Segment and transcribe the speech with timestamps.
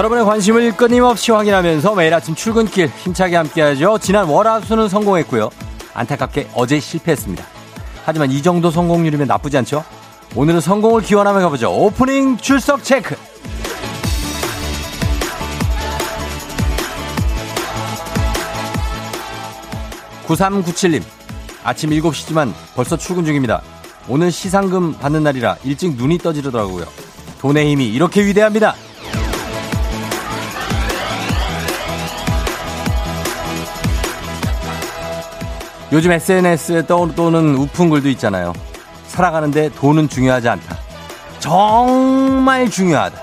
[0.00, 3.98] 여러분의 관심을 끊임없이 확인하면서 매일 아침 출근길 힘차게 함께하죠.
[3.98, 5.50] 지난 월화수는 성공했고요.
[5.92, 7.44] 안타깝게 어제 실패했습니다.
[8.06, 9.84] 하지만 이 정도 성공률이면 나쁘지 않죠?
[10.34, 11.70] 오늘은 성공을 기원하며 가보죠.
[11.74, 13.14] 오프닝 출석 체크.
[20.26, 21.02] 9397님,
[21.62, 23.60] 아침 7시지만 벌써 출근 중입니다.
[24.08, 26.86] 오늘 시상금 받는 날이라 일찍 눈이 떠지르더라고요.
[27.40, 28.74] 돈의 힘이 이렇게 위대합니다.
[35.92, 38.52] 요즘 SNS에 떠오르는 우픈 글도 있잖아요.
[39.06, 40.78] 살아가는데 돈은 중요하지 않다.
[41.40, 43.18] 정말 중요하다.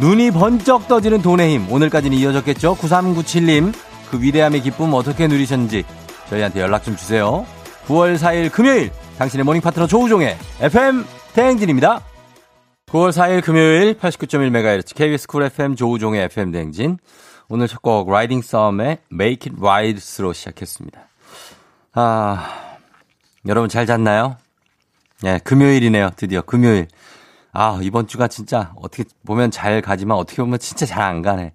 [0.00, 1.72] 눈이 번쩍 떠지는 돈의 힘.
[1.72, 2.76] 오늘까지는 이어졌겠죠?
[2.76, 3.72] 9397님.
[4.10, 5.84] 그 위대함의 기쁨 어떻게 누리셨는지
[6.30, 7.44] 저희한테 연락 좀 주세요.
[7.86, 11.04] 9월 4일 금요일 당신의 모닝 파트너 조우종의 FM
[11.34, 12.00] 대행진입니다.
[12.90, 16.98] 9월 4일 금요일 89.1MHz KBS 쿨 FM 조우종의 FM 대행진.
[17.48, 21.07] 오늘 첫 곡 라이딩 썸의 Make It Ride스로 시작했습니다.
[21.94, 22.76] 아,
[23.46, 24.36] 여러분 잘 잤나요?
[25.24, 26.10] 예, 네, 금요일이네요.
[26.16, 26.86] 드디어 금요일.
[27.52, 31.54] 아, 이번 주가 진짜 어떻게 보면 잘 가지만 어떻게 보면 진짜 잘 안 가네.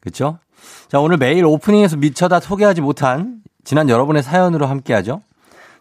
[0.00, 0.38] 그쵸?
[0.88, 5.20] 자, 오늘 매일 오프닝에서 미처 다 소개하지 못한 지난 여러분의 사연으로 함께 하죠.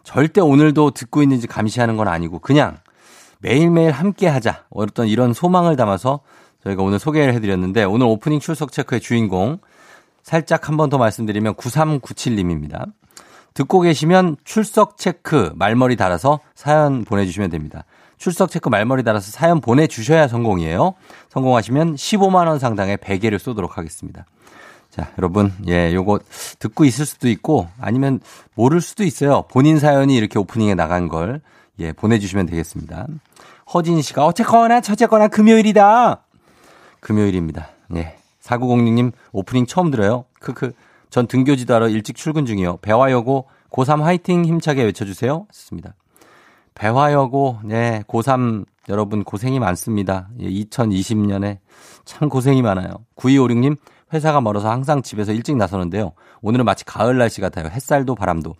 [0.04, 2.78] 절대 오늘도 듣고 있는지 감시하는 건 아니고 그냥
[3.40, 4.66] 매일매일 함께 하자.
[4.70, 6.22] 어떤 이런 소망을 담아서
[6.64, 9.60] 저희가 오늘 소개를 해드렸는데 오늘 오프닝 출석 체크의 주인공
[10.24, 12.92] 살짝 한 번 더 말씀드리면 9397님입니다.
[13.54, 17.86] 듣고 계시면 출석 체크 말머리 달아서 사연 보내주시면 됩니다.
[18.18, 20.94] 출석 체크 말머리 달아서 사연 보내주셔야 성공이에요.
[21.30, 24.26] 성공하시면 15만원 상당의 베개를 쏘도록 하겠습니다.
[24.90, 26.20] 자, 여러분, 예, 요거
[26.60, 28.20] 듣고 있을 수도 있고 아니면
[28.56, 29.44] 모를 수도 있어요.
[29.50, 31.42] 본인 사연이 이렇게 오프닝에 나간 걸,
[31.80, 33.08] 예, 보내주시면 되겠습니다.
[33.74, 36.24] 허진 씨가 어쨌거나 저쨌거나 금요일이다.
[37.00, 37.70] 금요일입니다.
[37.96, 38.16] 예.
[38.44, 40.26] 4906님 오프닝 처음 들어요.
[40.40, 40.74] 크크.
[41.14, 42.78] 전 등교지도 하러 일찍 출근 중이요.
[42.78, 45.46] 배화여고 고3 화이팅 힘차게 외쳐주세요.
[45.52, 45.94] 좋습니다.
[46.74, 50.30] 배화여고, 네, 고3 여러분 고생이 많습니다.
[50.40, 51.60] 예, 2020년에
[52.04, 53.06] 참 고생이 많아요.
[53.16, 53.78] 9256님
[54.12, 56.14] 회사가 멀어서 항상 집에서 일찍 나서는데요.
[56.42, 57.68] 오늘은 마치 가을 날씨 같아요.
[57.68, 58.56] 햇살도 바람도.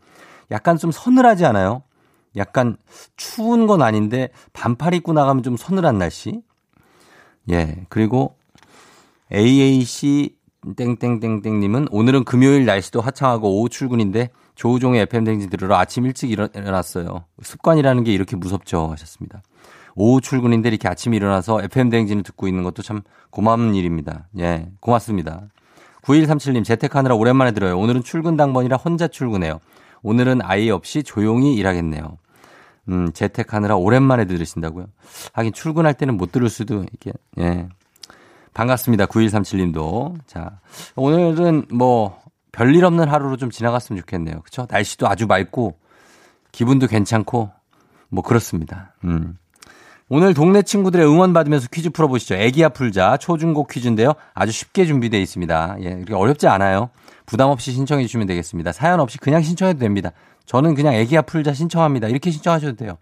[0.52, 1.82] 약간 좀 서늘하지 않아요?
[2.38, 2.78] 약간
[3.18, 6.44] 추운 건 아닌데 반팔 입고 나가면 좀 서늘한 날씨?
[7.50, 7.84] 예.
[7.90, 8.36] 그리고
[9.34, 10.36] AAC
[10.76, 17.26] 땡땡땡땡님은 오늘은 금요일 날씨도 화창하고 오후 출근인데 조우종의 FM 댕진 들으러 아침 일찍 일어났어요.
[17.42, 19.42] 습관이라는 게 이렇게 무섭죠 하셨습니다.
[19.96, 24.28] 오후 출근인데 이렇게 아침에 일어나서 FM 대행진을 듣고 있는 것도 참 고마운 일입니다.
[24.40, 25.44] 예, 고맙습니다.
[26.04, 27.78] 9137님 재택하느라 오랜만에 들어요.
[27.78, 29.60] 오늘은 출근 당번이라 혼자 출근해요.
[30.02, 32.18] 오늘은 아이 없이 조용히 일하겠네요.
[32.90, 34.88] 음, 재택하느라 오랜만에 들으신다고요?
[35.32, 37.70] 하긴 출근할 때는 못 들을 수도 이렇게 예.
[38.54, 39.08] 반갑습니다.
[39.08, 40.16] 9137님도.
[40.28, 40.60] 자,
[40.96, 42.20] 오늘은 뭐
[42.52, 44.42] 별일 없는 하루로 좀 지나갔으면 좋겠네요.
[44.42, 44.68] 그렇죠?
[44.70, 45.78] 날씨도 아주 맑고
[46.52, 47.52] 기분도 괜찮고
[48.10, 48.94] 뭐 그렇습니다.
[49.04, 49.38] 음.
[50.10, 52.36] 오늘 동네 친구들의 응원 받으면서 퀴즈 풀어보시죠.
[52.36, 54.14] 애기야 풀자 초중고 퀴즈인데요.
[54.36, 55.78] 아주 쉽게 준비되어 있습니다.
[55.80, 56.92] 예, 그렇게 어렵지 않아요.
[57.26, 58.74] 부담 없이 신청해 주시면 되겠습니다.
[58.74, 60.12] 사연 없이 그냥 신청해도 됩니다.
[60.46, 62.10] 저는 그냥 애기야 풀자 신청합니다.
[62.10, 62.98] 이렇게 신청하셔도 돼요.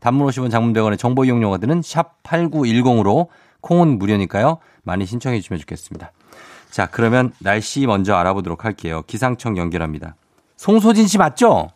[0.00, 3.28] 단문 50원 장문병원의 정보 이용료가 드는 샵 8910으로
[3.60, 4.58] 콩은 무료니까요.
[4.82, 6.12] 많이 신청해 주시면 좋겠습니다.
[6.70, 9.02] 자, 그러면 날씨 먼저 알아보도록 할게요.
[9.06, 10.14] 기상청 연결합니다.
[10.56, 11.68] 송소진 씨 맞죠?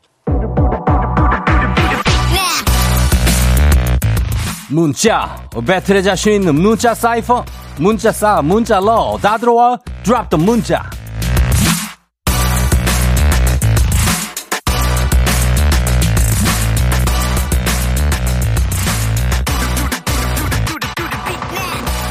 [4.70, 5.36] 문자
[5.66, 7.44] 배틀에 자신 있는 문자 사이퍼
[7.78, 10.88] 문자 싸 문자 러다 들어와 드랍 더 문자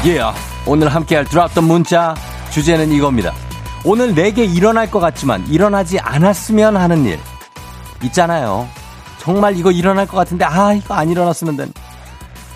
[0.04, 0.38] yeah.
[0.66, 2.16] 오늘 함께할 드랍 더 문자
[2.51, 3.34] 주제는 이겁니다
[3.86, 7.19] 오늘 내게 일어날 것 같지만 일어나지 않았으면 하는 일
[8.04, 8.68] 있잖아요
[9.19, 11.74] 정말 이거 일어날 것 같은데 아 이거 안 일어났으면 된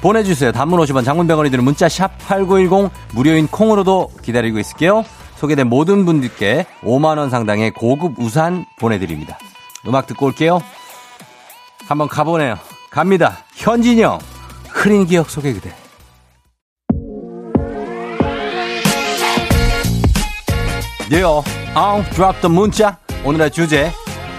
[0.03, 0.51] 보내주세요.
[0.51, 5.05] 단문 50원 장문병원이 드는 문자 샵 8910 무료인 콩으로도 기다리고 있을게요.
[5.37, 9.37] 소개된 모든 분들께 5만 원 상당의 고급 우산 보내드립니다.
[9.87, 10.61] 음악 듣고 올게요.
[11.87, 12.57] 한번 가보네요.
[12.89, 13.37] 갑니다.
[13.55, 14.19] 현진영.
[14.67, 15.82] 흐린 기억 속의 그대.
[21.11, 21.43] 예요.
[21.73, 22.03] 아우,
[22.41, 22.97] 더 문자.
[23.25, 23.91] 오늘의 주제.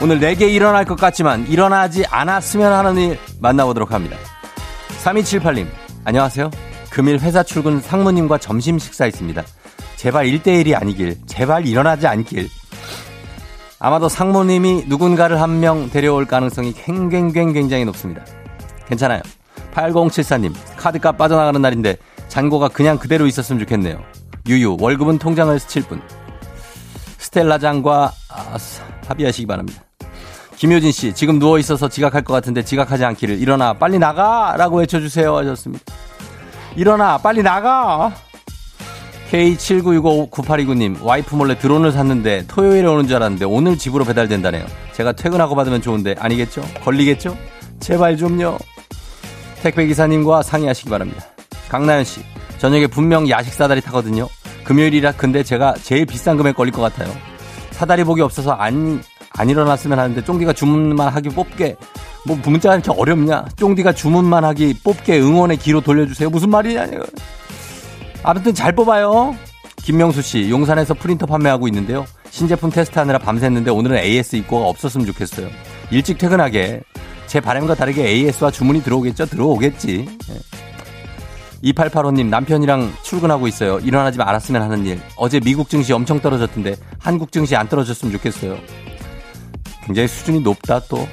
[0.03, 4.17] 오늘 내게 일어날 것 같지만 일어나지 않았으면 하는 일 만나보도록 합니다.
[5.03, 5.67] 3278님,
[6.05, 6.51] 안녕하세요.
[6.91, 9.43] 금일 회사 출근 상무님과 점심 식사 있습니다.
[9.97, 12.49] 제발 1대1이 아니길, 제발 일어나지 않길.
[13.79, 18.25] 아마도 상무님이 누군가를 한 명 데려올 가능성이 굉장히 굉장히 높습니다.
[18.89, 19.23] 괜찮아요.
[19.75, 21.97] 8074님, 카드값 빠져나가는 날인데
[22.29, 24.03] 잔고가 그냥 그대로 있었으면 좋겠네요.
[24.47, 26.01] 유유, 월급은 통장을 스칠 뿐.
[27.35, 28.57] 스텔라장과 아,
[29.09, 29.83] 합의하시기 바랍니다.
[30.57, 34.55] 김효진 씨, 지금 누워 있어서 지각할 것 같은데 지각하지 않기를 일어나 빨리 나가!
[34.57, 35.85] 라고 외쳐주세요 하셨습니다.
[36.77, 38.13] 일어나 빨리 나가!
[39.33, 44.65] K79659829님, 와이프 몰래 드론을 샀는데 토요일에 오는 줄 알았는데 오늘 집으로 배달된다네요.
[44.93, 46.63] 제가 퇴근하고 받으면 좋은데 아니겠죠?
[46.85, 47.37] 걸리겠죠?
[47.81, 48.59] 제발 좀요.
[49.61, 51.25] 택배 기사님과 상의하시기 바랍니다.
[51.69, 52.21] 강나연 씨,
[52.59, 54.29] 저녁에 분명 야식 사다리 타거든요.
[54.65, 57.13] 금요일이라 근데 제가 제일 비싼 금액 걸릴 것 같아요.
[57.71, 61.77] 사다리 복이 없어서 안, 안 일어났으면 하는데 쫑디가 주문만 하기 뽑게
[62.27, 63.47] 뭐 문자가 이렇게 어렵냐?
[63.57, 66.31] 쫑디가 주문만 하기 뽑게 응원의 기로 돌려주세요.
[66.31, 66.87] 무슨 말이냐?
[68.23, 69.37] 아무튼 잘 뽑아요.
[69.77, 72.07] 김명수 씨, 용산에서 프린터 판매하고 있는데요.
[72.31, 75.49] 신제품 테스트하느라 밤샜는데 오늘은 AS 입고가 없었으면 좋겠어요.
[75.91, 76.83] 일찍 퇴근하게.
[77.27, 79.27] 제 바람과 다르게 AS와 주문이 들어오겠죠?
[79.27, 80.09] 들어오겠지.
[81.65, 83.79] 2885님, 남편이랑 출근하고 있어요.
[83.81, 85.01] 일어나지 말았으면 하는 일.
[85.17, 88.57] 어제 미국 증시 엄청 떨어졌던데 한국 증시 안 떨어졌으면 좋겠어요.
[89.85, 91.07] 굉장히 수준이 높다 또.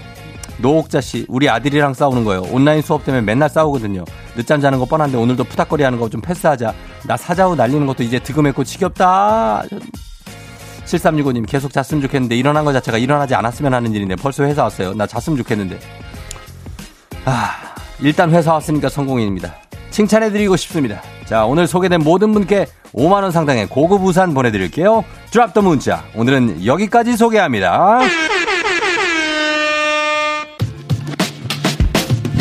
[0.58, 2.42] 노옥자 씨, 우리 아들이랑 싸우는 거예요.
[2.52, 4.04] 온라인 수업 때문에 맨날 싸우거든요.
[4.36, 6.74] 늦잠 자는 거 뻔한데 오늘도 푸닥거리 하는 거 좀 패스하자.
[7.08, 9.64] 나 사자후 날리는 것도 이제 득음했고 지겹다.
[10.86, 14.94] 7365님, 계속 잤으면 좋겠는데 일어난 것 자체가 일어나지 않았으면 하는 일인데 벌써 회사 왔어요.
[14.94, 15.80] 나 잤으면 좋겠는데.
[17.26, 17.52] 아,
[18.02, 19.56] 일단 회사 왔으니까 성공입니다.
[19.92, 21.02] 칭찬해드리고 싶습니다.
[21.26, 25.06] 자, 오늘 소개된 모든 분께 5만원 상당의 고급 우산 보내드릴게요.
[25.32, 26.04] 드랍 더 문자.
[26.16, 28.00] 오늘은 여기까지 소개합니다.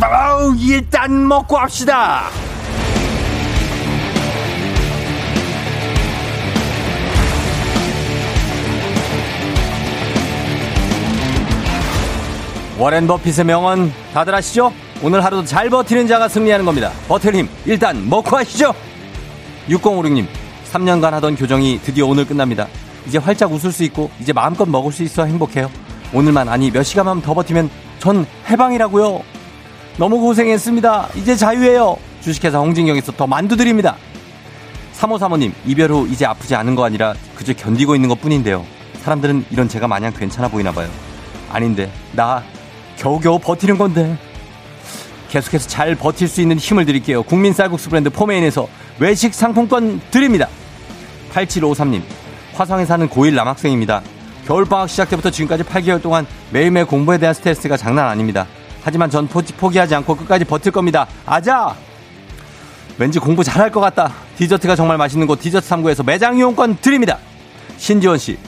[0.00, 2.24] 아우, 일단 먹고 합시다.
[12.78, 14.70] 워렌 버핏의 명언 다들 아시죠?
[15.02, 16.92] 오늘 하루도 잘 버티는 자가 승리하는 겁니다.
[17.08, 18.74] 버틸 힘 일단 먹고 하시죠.
[19.68, 20.26] 6056님
[20.72, 22.66] 3년간 하던 교정이 드디어 오늘 끝납니다.
[23.06, 25.70] 이제 활짝 웃을 수 있고 이제 마음껏 먹을 수 있어 행복해요.
[26.12, 29.35] 오늘만 아니 몇 시간만 더 버티면 전 해방이라고요.
[29.98, 31.08] 너무 고생했습니다.
[31.16, 31.96] 이제 자유예요.
[32.20, 33.96] 주식회사 홍진경에서 더 만두 드립니다.
[34.98, 38.64] 3호 사모님, 이별 후 이제 아프지 않은 거 아니라 그저 견디고 있는 것 뿐인데요.
[39.02, 40.88] 사람들은 이런 제가 마냥 괜찮아 보이나 봐요.
[41.50, 42.42] 아닌데, 나
[42.96, 44.16] 겨우겨우 버티는 건데.
[45.30, 47.22] 계속해서 잘 버틸 수 있는 힘을 드릴게요.
[47.22, 50.48] 국민 쌀국수 브랜드 포메인에서 외식 상품권 드립니다.
[51.32, 52.02] 8753님,
[52.54, 54.02] 화성에 사는 고1 남학생입니다.
[54.46, 58.46] 겨울방학 시작 때부터 지금까지 8개월 동안 매일매일 공부에 대한 스트레스가 장난 아닙니다.
[58.86, 61.08] 하지만 전 포기 하지 않고 끝까지 버틸 겁니다.
[61.26, 61.74] 아자!
[62.98, 64.12] 왠지 공부 잘할 것 같다.
[64.38, 67.18] 디저트가 정말 맛있는 곳 디저트 3구에서 매장 이용권 드립니다.
[67.78, 68.38] 신지원 씨,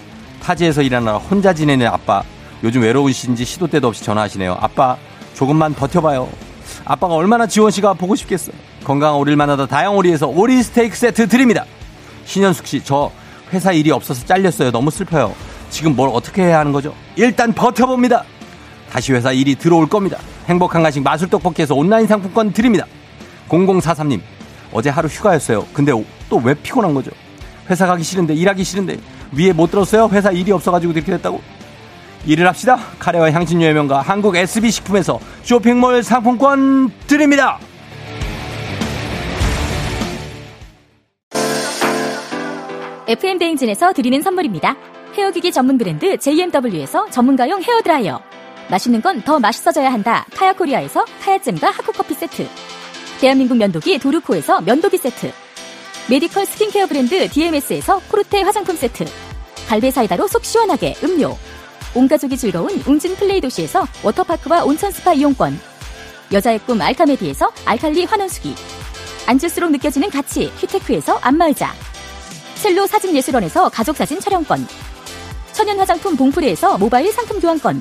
[0.41, 2.23] 타지에서 일하느라 혼자 지내는 아빠.
[2.63, 4.57] 요즘 외로우신지 시도 때도 없이 전화하시네요.
[4.61, 4.97] 아빠,
[5.35, 6.29] 조금만 버텨봐요.
[6.85, 8.53] 아빠가 얼마나 지원 씨가 보고 싶겠어.
[8.85, 11.65] 건강한 오리를 만나다 다양오리에서 오리 스테이크 세트 드립니다.
[12.27, 13.11] 신현숙 씨, 저
[13.53, 14.71] 회사 일이 없어서 잘렸어요.
[14.71, 15.35] 너무 슬퍼요.
[15.71, 16.95] 지금 뭘 어떻게 해야 하는 거죠?
[17.17, 18.23] 일단 버텨봅니다.
[18.91, 20.19] 다시 회사 일이 들어올 겁니다.
[20.47, 22.87] 행복한 간식 마술 떡볶이에서 온라인 상품권 드립니다.
[23.49, 24.21] 0043님,
[24.73, 25.67] 어제 하루 휴가였어요.
[25.73, 25.93] 근데
[26.29, 27.11] 또 왜 피곤한 거죠?
[27.71, 28.99] 회사 가기 싫은데, 일하기 싫은데,
[29.33, 30.09] 위에 못 들었어요?
[30.13, 31.41] 회사 일이 없어가지고 이렇게 됐다고?
[32.27, 32.79] 일을 합시다.
[32.99, 37.59] 카레와 향신료의 명가 한국 SB식품에서 쇼핑몰 상품권 드립니다.
[43.07, 44.77] FM 대행진에서 드리는 선물입니다.
[45.17, 48.21] 헤어기기 전문 브랜드 JMW에서 전문가용 헤어드라이어.
[48.69, 50.27] 맛있는 건 더 맛있어져야 한다.
[50.37, 52.49] 카야코리아에서 카야잼과 하쿠커피 세트.
[53.21, 55.33] 대한민국 면도기 도르코에서 면도기 세트.
[56.09, 59.05] 메디컬 스킨케어 브랜드 DMS에서 코르테 화장품 세트.
[59.69, 61.37] 갈베 사이다로 속 시원하게 음료.
[61.95, 65.59] 온 가족이 즐거운 웅진 플레이 도시에서 워터파크와 온천 스파 이용권.
[66.33, 68.55] 여자의 꿈 알카메디에서 알칼리 환원수기.
[69.27, 71.73] 앉을수록 느껴지는 가치 큐테크에서 안마의자.
[72.57, 74.67] 셀로 사진예술원에서 가족사진 촬영권.
[75.53, 77.81] 천연 화장품 봉프레에서 모바일 상품 교환권.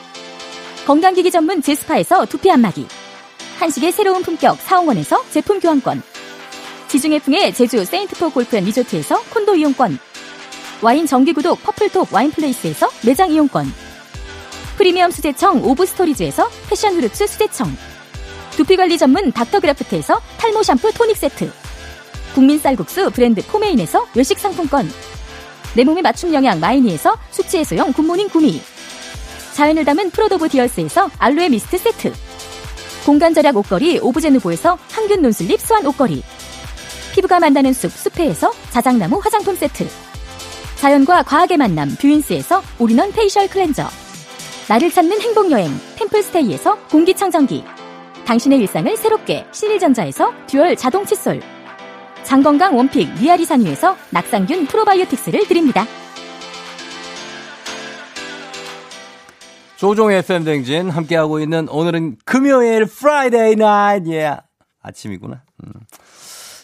[0.85, 2.87] 건강기기 전문 제스파에서 두피 안마기.
[3.59, 6.01] 한식의 새로운 품격 사홍원에서 제품 교환권.
[6.87, 9.99] 지중해풍의 제주 세인트포 골프 앤 리조트에서 콘도 이용권.
[10.81, 13.71] 와인 정기구독 퍼플톡 와인플레이스에서 매장 이용권.
[14.77, 17.71] 프리미엄 수제청 오브스토리즈에서 passion fruits 수제청.
[18.57, 21.51] 두피관리 전문 닥터그라프트에서 탈모 샴푸 토닉 세트.
[22.33, 24.91] 국민 쌀국수 브랜드 포메인에서 외식 상품권.
[25.75, 28.59] 내 몸에 맞춤 영양 마이니에서 숙취 해소용 굿모닝 구미.
[29.61, 32.11] 자연을 담은 프로도브 디얼스에서 알로에 미스트 세트.
[33.05, 36.23] 공간 절약 옷걸이 오브제누보에서 항균 non-slip 스완 옷걸이.
[37.13, 39.87] 피부가 만나는 숲 숲회에서 자작나무 화장품 세트.
[40.77, 43.87] 자연과 과학의 만남 뷰인스에서 all-in-one facial cleanser.
[44.67, 47.63] 나를 찾는 행복여행 템플스테이에서 공기청정기.
[48.25, 51.39] 당신의 일상을 새롭게 신일전자에서 듀얼 자동 칫솔.
[52.23, 55.85] 장건강 one pick 리아리 산유에서 낙산균 프로바이오틱스를 드립니다.
[59.81, 64.37] 조우종의 FM 대행진 함께하고 있는 오늘은 금요일 Friday night 예.
[64.83, 65.41] 아침이구나.
[65.63, 65.71] 음.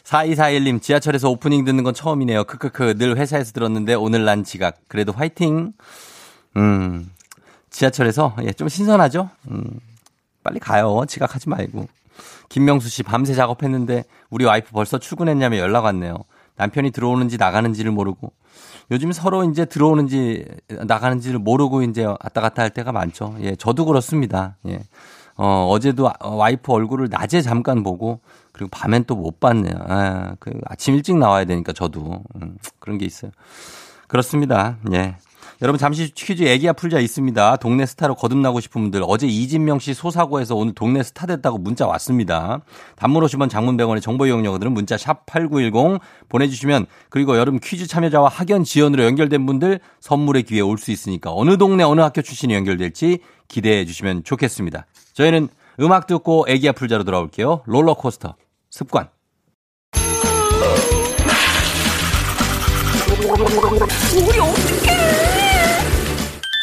[0.03, 2.43] 4241님 지하철에서 오프닝 듣는 건 처음이네요.
[2.43, 4.77] 크크크 늘 회사에서 들었는데 오늘 난 지각.
[4.87, 5.73] 그래도 화이팅.
[6.57, 7.11] 음.
[7.71, 9.31] 지하철에서 예, 좀 신선하죠?
[9.49, 9.79] 음.
[10.43, 11.03] 빨리 가요.
[11.07, 11.87] 지각하지 말고.
[12.49, 16.17] 김명수 씨 밤새 작업했는데 우리 와이프 벌써 출근했냐며 연락 왔네요.
[16.57, 18.31] 남편이 들어오는지 나가는지를 모르고
[18.91, 23.35] 요즘 서로 이제 들어오는지 나가는지를 모르고 이제 왔다 갔다 할 때가 많죠.
[23.41, 24.55] 예, 저도 그렇습니다.
[24.67, 24.79] 예.
[25.35, 28.21] 어, 어제도 와이프 얼굴을 낮에 잠깐 보고
[28.53, 29.75] 그리고 밤엔 또 못 봤네요.
[29.87, 33.31] 아, 그 아침 일찍 나와야 되니까 저도 음, 그런 게 있어요.
[34.07, 34.77] 그렇습니다.
[34.93, 35.15] 예.
[35.61, 37.55] 여러분 잠시 퀴즈 애기야 풀자 있습니다.
[37.57, 42.61] 동네 스타로 거듭나고 싶은 분들 어제 이진명 씨 소사고에서 오늘 동네 스타 됐다고 문자 왔습니다.
[42.95, 45.99] 단문 50원 장문 100원의 정보 이용료들은 문자 샵 8910
[46.29, 51.83] 보내주시면 그리고 여름 퀴즈 참여자와 학연 지연으로 연결된 분들 선물의 기회에 올수 있으니까 어느 동네
[51.83, 54.85] 어느 학교 출신이 연결될지 기대해 주시면 좋겠습니다.
[55.13, 55.49] 저희는
[55.79, 57.63] 음악 듣고 애기야 풀자로 돌아올게요.
[57.65, 58.35] 롤러코스터
[58.69, 59.09] 습관
[64.13, 64.96] 우리 어떡해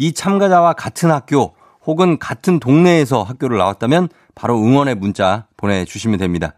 [0.00, 1.54] 이 참가자와 같은 학교
[1.84, 6.54] 혹은 같은 동네에서 학교를 나왔다면 바로 응원의 문자 보내주시면 됩니다.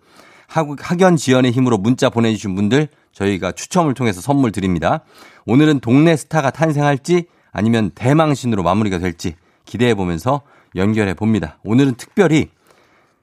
[0.47, 5.01] 학연 지연의 힘으로 문자 보내주신 분들 저희가 추첨을 통해서 선물 드립니다.
[5.45, 9.35] 오늘은 동네 스타가 탄생할지 아니면 대망신으로 마무리가 될지
[9.65, 10.43] 기대해 보면서
[10.77, 11.59] 연결해 봅니다.
[11.65, 12.49] 오늘은 특별히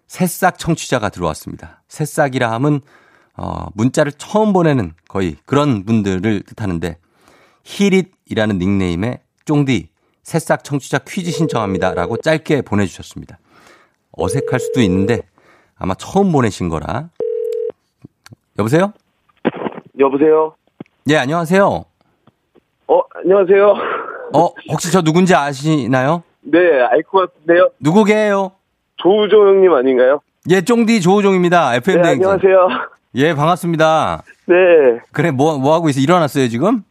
[0.07, 1.81] 새싹 청취자가 들어왔습니다.
[1.87, 2.81] 새싹이라 함은
[3.37, 6.97] 어, 문자를 처음 보내는 거의 그런 분들을 뜻하는데
[7.63, 9.88] 히릿이라는 닉네임의 쫑디
[10.29, 11.95] 새싹 청취자 퀴즈 신청합니다.
[11.95, 13.39] 라고 짧게 보내주셨습니다.
[14.11, 15.21] 어색할 수도 있는데
[15.75, 17.09] 아마 처음 보내신 거라.
[18.59, 18.93] 여보세요?
[19.97, 20.53] 여보세요?
[21.09, 21.65] 예, 안녕하세요.
[22.87, 23.73] 어, 안녕하세요.
[24.35, 26.21] 어, 혹시 저 누군지 아시나요?
[26.41, 27.71] 네, 알 것 같은데요.
[27.79, 28.51] 누구게요?
[28.97, 30.19] 조우조 형님 아닌가요?
[30.51, 31.73] 예, 쫑디 조우종입니다.
[31.77, 32.09] FM 네.
[32.09, 32.67] 안녕하세요.
[33.15, 34.21] 예, 반갑습니다.
[34.45, 34.55] 네.
[35.11, 35.99] 그래, 뭐, 뭐 하고 있어?
[35.99, 36.83] 일어났어요, 지금?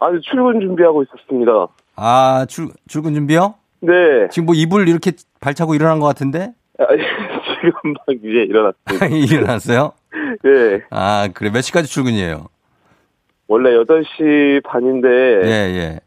[0.00, 1.68] 아주 출근 준비하고 있었습니다.
[2.02, 3.54] 아, 출, 출근 준비요?
[3.80, 3.92] 네.
[4.30, 6.52] 지금 뭐 이불 이렇게 발차고 일어난 것 같은데?
[6.78, 6.86] 아,
[7.60, 9.06] 지금 막 이제 일어났습니다.
[9.06, 9.92] 일어났어요?
[10.42, 10.80] 네.
[10.88, 11.50] 아, 그래.
[11.50, 12.46] 몇 시까지 출근이에요?
[13.48, 15.08] 원래 8시 반인데,
[15.44, 16.00] 예, 예.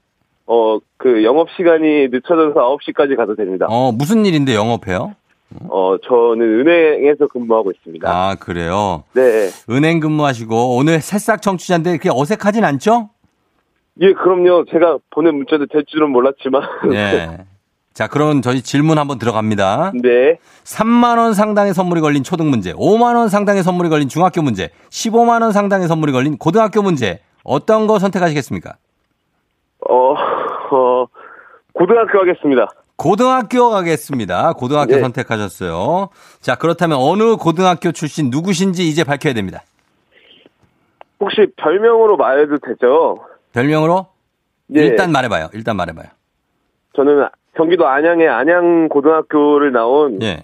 [0.48, 3.68] 어, 그 영업시간이 늦춰져서 9시까지 가도 됩니다.
[3.70, 5.14] 어, 무슨 일인데 영업해요?
[5.70, 8.10] 어, 저는 은행에서 근무하고 있습니다.
[8.10, 9.04] 아, 그래요?
[9.14, 9.50] 네.
[9.70, 13.10] 은행 근무하시고, 오늘 새싹 청취자인데 그게 어색하진 않죠?
[14.02, 14.66] 예, 그럼요.
[14.72, 16.62] 제가 보낸 문자도 될 줄은 몰랐지만.
[16.94, 17.46] 예.
[17.94, 19.92] 자, 그러면 저희 질문 한번 들어갑니다.
[20.02, 20.40] 네.
[20.64, 25.44] 3만 원 상당의 선물이 걸린 초등 문제, 5만 원 상당의 선물이 걸린 중학교 문제, 15만
[25.44, 28.74] 원 상당의 선물이 걸린 고등학교 문제, 어떤 거 선택하시겠습니까?
[29.88, 30.14] 어,
[30.72, 31.06] 어,
[31.74, 32.68] 고등학교 하겠습니다.
[32.96, 34.54] 고등학교 가겠습니다.
[34.54, 35.02] 고등학교 네.
[35.02, 36.10] 선택하셨어요.
[36.40, 39.62] 자, 그렇다면 어느 고등학교 출신 누구신지 이제 밝혀야 됩니다.
[41.20, 43.20] 혹시 별명으로 말해도 되죠?
[43.54, 44.08] 별명으로?
[44.68, 44.82] 네.
[44.82, 45.50] 일단 말해봐요.
[45.54, 46.08] 일단 말해봐요.
[46.96, 50.44] 저는 경기도 안양의 안양 고등학교를 나온 예.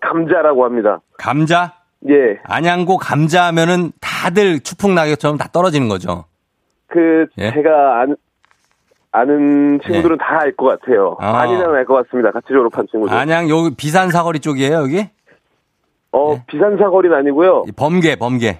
[0.00, 1.00] 감자라고 합니다.
[1.18, 1.74] 감자?
[2.08, 2.38] 예.
[2.44, 6.24] 안양고 감자 하면은 다들 추풍 낙엽처럼 다 떨어지는 거죠.
[6.88, 7.52] 그, 예?
[7.52, 8.16] 제가 아는,
[9.12, 11.16] 아는 친구들은 다 알 것 같아요.
[11.20, 11.40] 아.
[11.40, 12.30] 아니면 알것 같습니다.
[12.32, 13.14] 같이 졸업한 친구들.
[13.16, 15.08] 안양 여기 비산 사거리 쪽이에요, 여기?
[16.12, 16.44] 어, 예.
[16.46, 17.64] 비산 사거리는 아니고요.
[17.68, 18.58] 이 범계, 범계.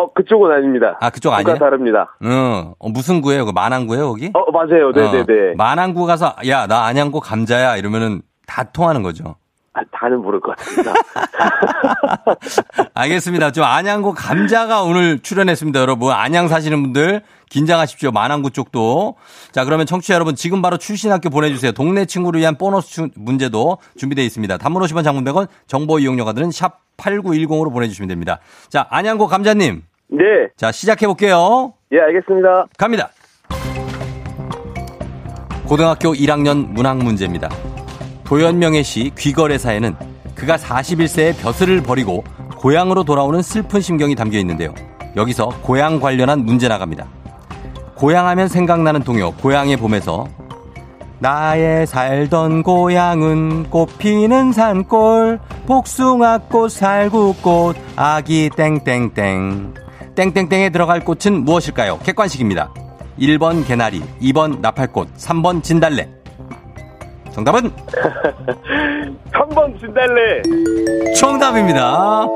[0.00, 0.96] 어, 그쪽은 아닙니다.
[1.00, 1.58] 아, 그쪽 아니에요?
[1.58, 2.16] 다릅니다.
[2.22, 2.72] 응.
[2.78, 3.44] 어, 무슨 구예요?
[3.44, 4.30] 그 만안구예요, 거기?
[4.34, 4.90] 어, 맞아요.
[4.94, 5.50] 네네네.
[5.52, 9.36] 어, 만안구 가서 야, 나 안양고 감자야 이러면은 다 통하는 거죠.
[9.72, 10.92] 아, 다는 모를 것 같습니다.
[12.94, 13.52] 알겠습니다.
[13.52, 16.12] 좀 안양고 감자가 오늘 출연했습니다, 여러분.
[16.12, 18.10] 안양 사시는 분들 긴장하십시오.
[18.10, 19.16] 만안구 쪽도.
[19.52, 21.72] 자, 그러면 청취자 여러분 지금 바로 출신 학교 보내주세요.
[21.72, 24.58] 동네 친구를 위한 보너스 주- 문제도 준비되어 있습니다.
[24.58, 28.38] 단문 50원 장문 100원 정보 이용료가 드는 샵 8910으로 보내주시면 됩니다.
[28.68, 29.82] 자, 안양고 감자님.
[30.10, 30.48] 네.
[30.56, 31.72] 자, 시작해 볼게요.
[31.92, 32.66] 예, 알겠습니다.
[32.76, 33.10] 갑니다.
[35.66, 37.48] 고등학교 1학년 문학 문제입니다.
[38.24, 39.94] 도연명의 시 귀거래사에는
[40.34, 42.24] 그가 41세의 벼슬을 버리고
[42.58, 44.74] 고향으로 돌아오는 슬픈 심경이 담겨 있는데요.
[45.16, 47.06] 여기서 고향 관련한 문제 나갑니다.
[47.94, 50.26] 고향하면 생각나는 동요 고향의 봄에서
[51.18, 59.74] 나의 살던 고향은 꽃피는 산골 복숭아꽃 살구꽃 아기 땡땡땡
[60.14, 61.98] 땡땡땡에 들어갈 꽃은 무엇일까요?
[62.04, 62.72] 객관식입니다.
[63.18, 66.08] 1번 개나리, 2번 나팔꽃, 3번 진달래.
[67.32, 67.70] 정답은
[69.32, 70.42] 3번 진달래.
[71.14, 72.26] 정답입니다.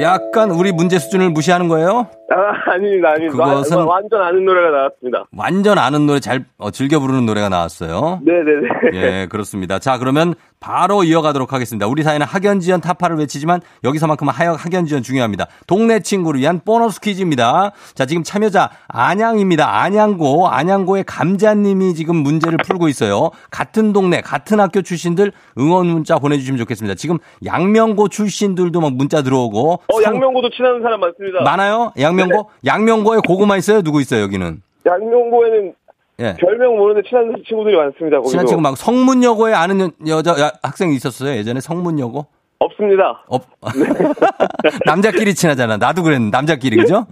[0.00, 2.06] 약간 우리 문제 수준을 무시하는 거예요?
[2.30, 3.44] 아, 아닙니다, 아닙니다.
[3.44, 5.24] 그것은- 와- 완전 아는 노래가 나왔습니다.
[5.36, 8.20] 완전 아는 노래 잘 어, 즐겨 부르는 노래가 나왔어요.
[8.24, 8.68] 네네네.
[8.94, 9.78] 예, 그렇습니다.
[9.78, 11.88] 자, 그러면 바로 이어가도록 하겠습니다.
[11.88, 15.48] 우리 사회는 학연지연 타파를 외치지만 여기서만큼은 하역 학연지연 중요합니다.
[15.66, 17.72] 동네 친구를 위한 보너스 퀴즈입니다.
[17.94, 19.80] 자, 지금 참여자 안양입니다.
[19.82, 23.30] 안양고, 안양고의 감자님이 지금 문제를 풀고 있어요.
[23.50, 26.94] 같은 동네, 같은 학교 출신들 응원 문자 보내주시면 좋겠습니다.
[26.94, 29.72] 지금 양명고 출신들도 막 문자 들어오고.
[29.88, 31.42] 어, 상- 양명고도 친한 사람 많습니다.
[31.42, 31.92] 많아요?
[31.98, 32.50] 양명고?
[32.64, 33.82] 양명고에 고구마 있어요?
[33.82, 34.62] 누구 있어요, 여기는?
[34.86, 35.74] 양명고에는
[36.20, 36.36] 예.
[36.38, 38.18] 별명 모르는데 친한 친구들이 많습니다.
[38.18, 38.30] 거기도.
[38.30, 41.36] 친한 친구 막 성문여고에 아는 여- 여자 야- 학생이 있었어요.
[41.36, 42.26] 예전에 성문여고?
[42.58, 43.24] 없습니다.
[43.28, 43.42] 없.
[44.86, 45.76] 남자끼리 친하잖아.
[45.76, 47.06] 나도 그랬는데 남자끼리 그죠?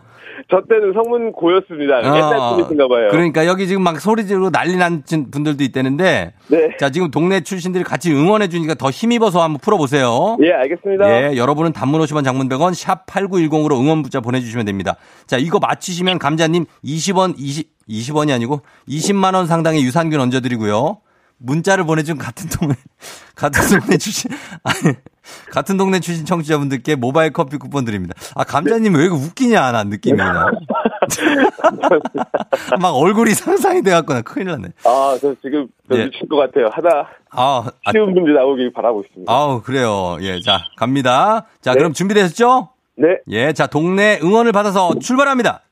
[0.50, 1.98] 저 때는 성문 고였습니다.
[1.98, 3.08] 옛날 어, 분이신가 봐요.
[3.10, 6.68] 그러니까 여기 지금 막 소리 지르고 난리 난 분들도 있다는데 네.
[6.78, 10.36] 자 지금 동네 출신들이 같이 응원해 주니까 더 힘입어서 한번 풀어 보세요.
[10.42, 11.32] 예, 알겠습니다.
[11.32, 14.96] 예, 여러분은 단문 50원 장문 100원 샵 8910으로 응원 문자 보내 주시면 됩니다.
[15.26, 21.00] 자, 이거 맞히시면 감자님 20원, 20, 20원이 아니고 20만 원 상당의 유산균 얹어드리고요.
[21.42, 22.74] 문자를 보내준 같은 동네,
[23.34, 24.30] 같은 동네 출신,
[24.62, 24.94] 아니,
[25.50, 28.14] 같은 동네 출신 청취자분들께 모바일 커피 쿠폰 드립니다.
[28.34, 30.18] 아, 감자님 왜 이렇게 웃기냐, 난 느낌이.
[30.18, 30.46] 나.
[32.78, 34.68] 막 얼굴이 상상이 돼갖고 나 큰일 났네.
[34.84, 36.04] 아, 저 지금 저 예.
[36.04, 36.68] 미칠 것 같아요.
[36.72, 39.32] 하다 아, 아, 쉬운 문제 나오길 바라고 있습니다.
[39.32, 40.18] 아우, 그래요.
[40.20, 41.46] 예, 자, 갑니다.
[41.62, 41.78] 자, 네.
[41.78, 42.68] 그럼 준비되셨죠?
[42.96, 43.16] 네.
[43.30, 45.62] 예, 자, 동네 응원을 받아서 출발합니다.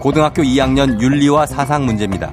[0.00, 2.32] 고등학교 2학년 윤리와 사상 문제입니다.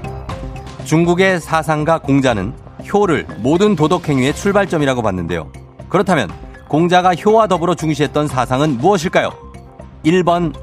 [0.85, 2.53] 중국의 사상가 공자는
[2.93, 5.51] 효를 모든 도덕 행위의 출발점이라고 봤는데요.
[5.89, 6.29] 그렇다면
[6.67, 9.31] 공자가 효와 더불어 중시했던 사상은 무엇일까요?
[10.05, 10.53] 1번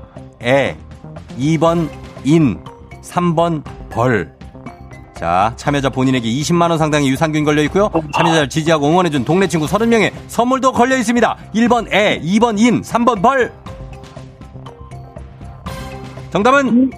[0.42, 0.76] 애,
[1.38, 1.88] 2번
[2.24, 2.62] 인,
[3.02, 4.32] 3번 벌.
[5.16, 7.90] 자, 참여자 본인에게 20만원 상당의 유산균 걸려 있고요.
[8.14, 11.36] 참여자를 지지하고 응원해준 동네 친구 30명의 선물도 걸려 있습니다.
[11.54, 13.52] 1번 애, 2번 인, 3번 벌.
[16.32, 16.90] 정답은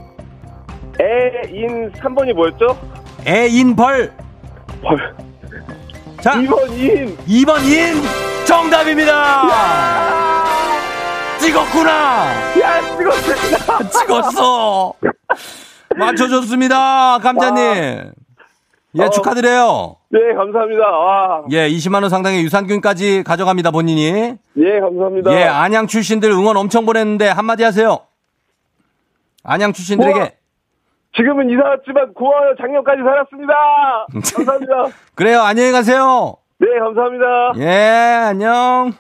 [1.01, 2.79] 애인 3번이 뭐였죠?
[3.27, 4.13] 애, 인, 벌.
[4.81, 5.15] 벌.
[6.21, 7.17] 자, 2번 인.
[7.27, 8.01] 2번 인
[8.47, 9.43] 정답입니다.
[11.41, 11.91] 찍었구나.
[12.61, 13.89] 야, 찍었습니다.
[13.91, 14.93] 찍었어.
[15.97, 18.13] 맞춰줬습니다, 감자님.
[18.97, 19.11] 예, 어.
[19.11, 19.97] 축하드려요.
[20.11, 20.85] 네, 감사합니다.
[20.89, 21.43] 와.
[21.51, 24.37] 예, 20만원 상당의 유산균까지 가져갑니다, 본인이.
[24.59, 25.33] 예, 감사합니다.
[25.33, 27.99] 예, 안양 출신들 응원 엄청 보냈는데 한마디 하세요.
[29.45, 30.19] 안양 출신들에게.
[30.19, 30.29] 우와.
[31.17, 33.55] 지금은 이사 왔지만 고아요 작년까지 살았습니다.
[34.35, 34.73] 감사합니다.
[35.15, 36.35] 그래요, 안녕히 가세요.
[36.59, 37.53] 네, 감사합니다.
[37.59, 37.69] 예,
[38.31, 38.93] 안녕.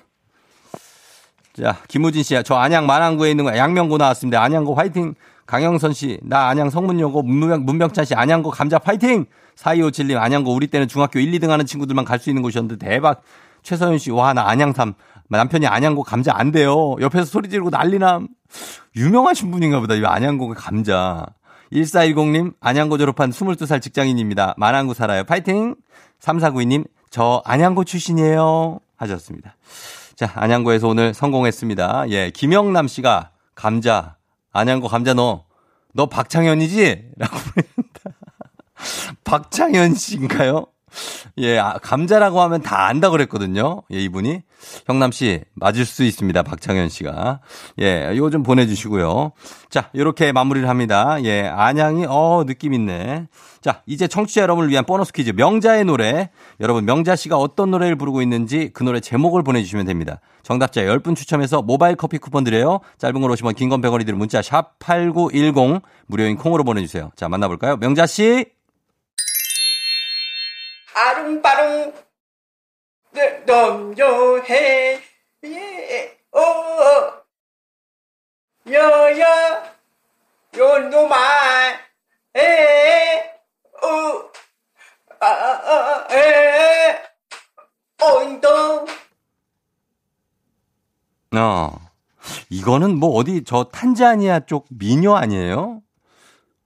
[1.54, 4.42] 자, 김우진 씨, 저 안양 만안구에 있는 거 양명고 나왔습니다.
[4.42, 5.14] 안양고 화이팅.
[5.46, 9.26] 강영선 씨, 나 안양 성문여고 문병, 문병찬 씨, 안양고 감자 파이팅.
[9.56, 13.22] 4257님, 안양고 우리 때는 중학교 1, 2등 하는 친구들만 갈 수 있는 곳이었는데 대박.
[13.62, 14.94] 최서연 씨, 와, 나 안양삼.
[15.28, 16.96] 남편이 안양고 감자 안 돼요.
[17.00, 18.28] 옆에서 소리 지르고 난리남.
[18.96, 19.94] 유명하신 분인가 보다.
[19.94, 21.26] 이 안양고 감자.
[21.72, 24.54] 1410님, 안양고 졸업한 22살 직장인입니다.
[24.56, 25.24] 만안구 살아요.
[25.24, 25.74] 파이팅!
[26.20, 28.78] 3492님, 저 안양고 출신이에요.
[28.96, 29.56] 하셨습니다.
[30.14, 32.10] 자, 안양고에서 오늘 성공했습니다.
[32.10, 34.16] 예, 김영남 씨가 감자,
[34.52, 35.44] 안양고 감자 너,
[35.92, 37.10] 너 박창현이지?
[37.16, 38.18] 라고 보낸다.
[39.24, 40.66] 박창현 씨인가요?
[41.38, 43.82] 예, 아, 감자라고 하면 다 안다 그랬거든요.
[43.92, 44.42] 예, 이분이.
[44.86, 46.42] 형남 씨, 맞을 수 있습니다.
[46.42, 47.40] 박창현 씨가.
[47.80, 49.32] 예, 이거 좀 보내주시고요.
[49.70, 51.22] 자, 요렇게 마무리를 합니다.
[51.24, 53.26] 예, 안양이, 어, 느낌 있네.
[53.60, 55.32] 자, 이제 청취자 여러분을 위한 보너스 퀴즈.
[55.34, 56.30] 명자의 노래.
[56.60, 60.20] 여러분, 명자 씨가 어떤 노래를 부르고 있는지 그 노래 제목을 보내주시면 됩니다.
[60.42, 62.80] 정답자 10분 추첨해서 모바일 커피 쿠폰 드려요.
[62.98, 67.10] 짧은 걸 오시면 긴건 100원이 들은 문자 샵 8910 무료인 콩으로 보내주세요.
[67.16, 67.78] 자, 만나볼까요?
[67.78, 68.46] 명자 씨.
[70.94, 71.92] 아롱바롱
[73.46, 75.00] 넘겨해.
[75.44, 77.24] 예, 어
[78.66, 79.74] 여여.
[80.56, 81.16] 요놈아
[82.34, 82.94] 에어아에
[88.00, 88.86] 온도
[91.36, 91.90] 어.
[92.48, 95.82] 이거는 뭐 어디 저 탄자니아 쪽 미녀 아니에요?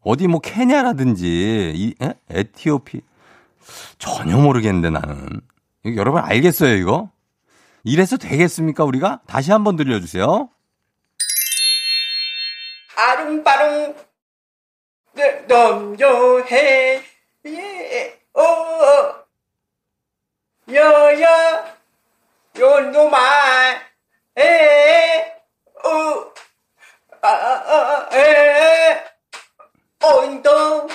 [0.03, 2.15] 어디 뭐 케냐라든지 이 에?
[2.29, 3.01] 에티오피
[3.99, 5.41] 전혀 모르겠는데 나는.
[5.97, 7.11] 여러분 알겠어요, 이거?
[7.85, 9.21] 이래서 되겠습니까, 우리가?
[9.27, 10.51] 다시 한번 들려주세요.
[12.97, 13.97] 아롱바롱
[15.47, 17.03] 넘겨해.
[17.47, 19.15] 예, 어
[20.71, 21.79] 여여.
[22.59, 23.19] 요놈아
[24.37, 24.59] 에어아에.
[30.03, 30.89] 온도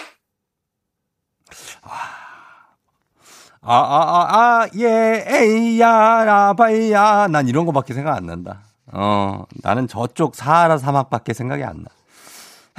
[3.65, 7.28] 아, 아, 아, 아, 예, 에이야, 라바이야.
[7.30, 8.60] 난 이런 거밖에 생각 안 난다.
[8.91, 11.89] 어, 나는 저쪽 사하라 사막밖에 생각이 안 나.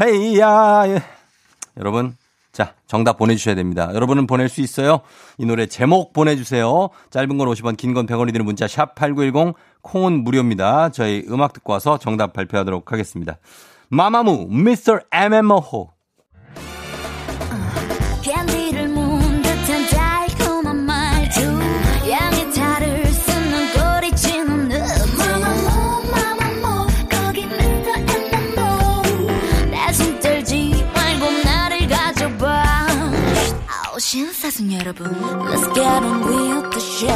[0.05, 1.03] 헤이야, 예.
[1.79, 2.17] 여러분,
[2.53, 3.91] 자, 정답 보내주셔야 됩니다.
[3.95, 5.01] 여러분은 보낼 수 있어요.
[5.39, 6.91] 이 노래 제목 보내주세요.
[7.11, 10.91] 짧은 건 50원, 긴 건 100원이 드는 문자 샵 8910, 콩은 무료입니다.
[10.91, 13.39] 저희 음악 듣고 와서 정답 발표하도록 하겠습니다.
[13.89, 15.63] 마마무, 미스터 MMO.
[15.63, 15.94] 캔
[34.15, 37.09] 신사숙 여러분 Let's get on with the show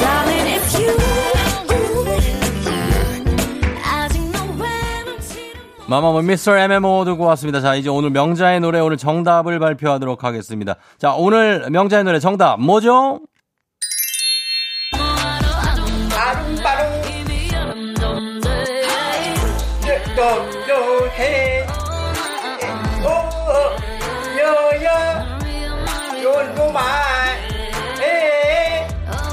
[0.00, 0.96] Darling if you
[5.88, 7.62] 마마무 미스터 MMO 들고 왔습니다.
[7.62, 10.76] 자, 이제 오늘 명자의 노래 오늘 정답을 발표하도록 하겠습니다.
[10.98, 13.20] 자, 오늘 명자의 노래 정답 뭐죠?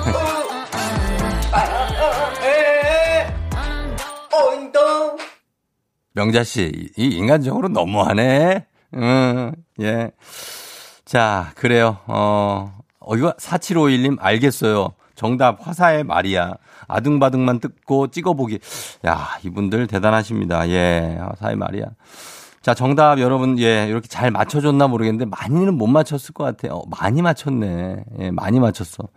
[0.08, 0.65] 요놈아
[1.53, 3.34] 에어아에
[4.34, 5.17] 온도
[6.13, 8.65] 명자 씨, 이 인간적으로 너무하네.
[8.95, 10.12] 음, 예.
[11.03, 11.97] 자, 그래요.
[12.08, 14.93] 어, 어, 이거 4751님 알겠어요.
[15.15, 16.53] 정답 화사의 말이야.
[16.88, 18.60] 아등바등만 뜯고 찍어보기.
[19.05, 20.67] 야, 이분들 대단하십니다.
[20.69, 21.86] 예, 화사의 말이야.
[22.65, 26.80] 자, 정답 여러분, 예, 이렇게 잘 맞춰줬나 모르겠는데, 많이는 못 맞췄을 것 같아요.
[26.80, 28.06] 어, 많이 맞췄네.
[28.21, 29.08] 예, 많이 맞췄어.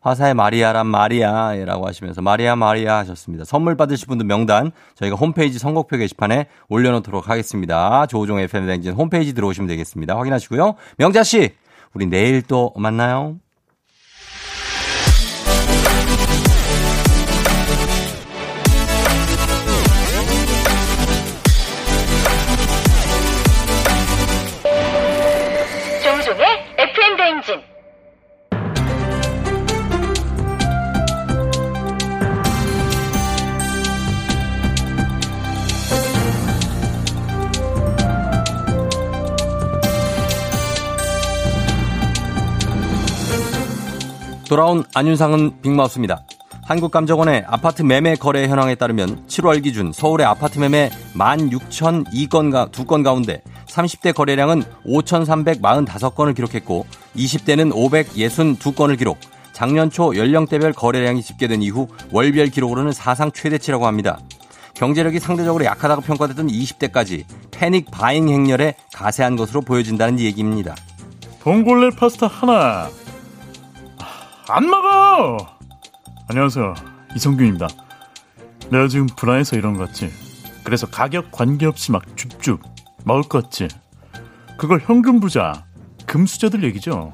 [0.00, 3.44] 화사의 마리아란 마리아, 예, 라고 하시면서, 마리아, 마리아 하셨습니다.
[3.44, 8.06] 선물 받으실 분들 명단, 저희가 홈페이지 선곡표 게시판에 올려놓도록 하겠습니다.
[8.06, 10.16] 조우종 FM 댕진 홈페이지 들어오시면 되겠습니다.
[10.16, 10.74] 확인하시고요.
[10.98, 11.50] 명자씨,
[11.94, 13.36] 우리 내일 또 만나요.
[44.48, 46.22] 돌아온 안윤상은 빅마우스입니다.
[46.64, 53.42] 한국감정원의 아파트 매매 거래 현황에 따르면 7월 기준 서울의 아파트 매매 16,002건 가, 2건 가운데
[53.66, 59.18] 30대 거래량은 5,345건을 기록했고 20대는 562건을 기록.
[59.52, 64.18] 작년 초 연령대별 거래량이 집계된 이후 월별 기록으로는 사상 최대치라고 합니다.
[64.74, 70.74] 경제력이 상대적으로 약하다고 평가됐던 20대까지 패닉 바잉 행렬에 가세한 것으로 보여진다는 얘기입니다.
[71.40, 72.90] 봉골레 파스타 하나.
[74.48, 75.38] 안 먹어!
[76.28, 76.74] 안녕하세요.
[77.14, 77.68] 이성균입니다.
[78.70, 80.12] 내가 지금 불안해서 이런 거 같지?
[80.64, 82.60] 그래서 가격 관계없이 막 줍줍
[83.04, 83.68] 먹을 것 같지?
[84.58, 85.64] 그걸 현금 부자,
[86.06, 87.12] 금수저들 얘기죠?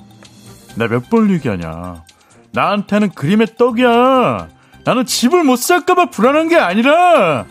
[0.77, 2.05] 나 몇 번 얘기하냐.
[2.53, 4.49] 나한테는 그림의 떡이야.
[4.85, 7.47] 나는 집을 못 살까봐 불안한 게 아니라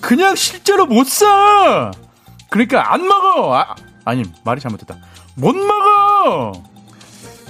[0.00, 1.90] 그냥 실제로 못 사.
[2.50, 3.54] 그러니까 안 먹어.
[3.56, 4.96] 아, 아니 말이 잘못됐다.
[5.36, 6.61] 못 먹어.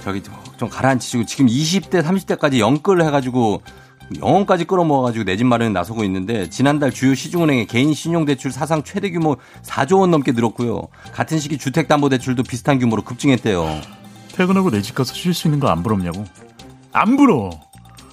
[0.03, 3.61] 저기 좀- 좀 가라앉히시고 지금 20대, 30대까지 영끌을 해가지고
[4.19, 9.37] 영원까지 끌어모아가지고 내 집 마련에 나서고 있는데 지난달 주요 시중은행의 개인 신용대출 사상 최대 규모
[9.63, 10.87] 4조 원 넘게 늘었고요.
[11.13, 13.81] 같은 시기 주택담보대출도 비슷한 규모로 급증했대요.
[14.35, 16.25] 퇴근하고 내 집 가서 쉴 수 있는 거 안 부럽냐고?
[16.91, 17.49] 안 부러워.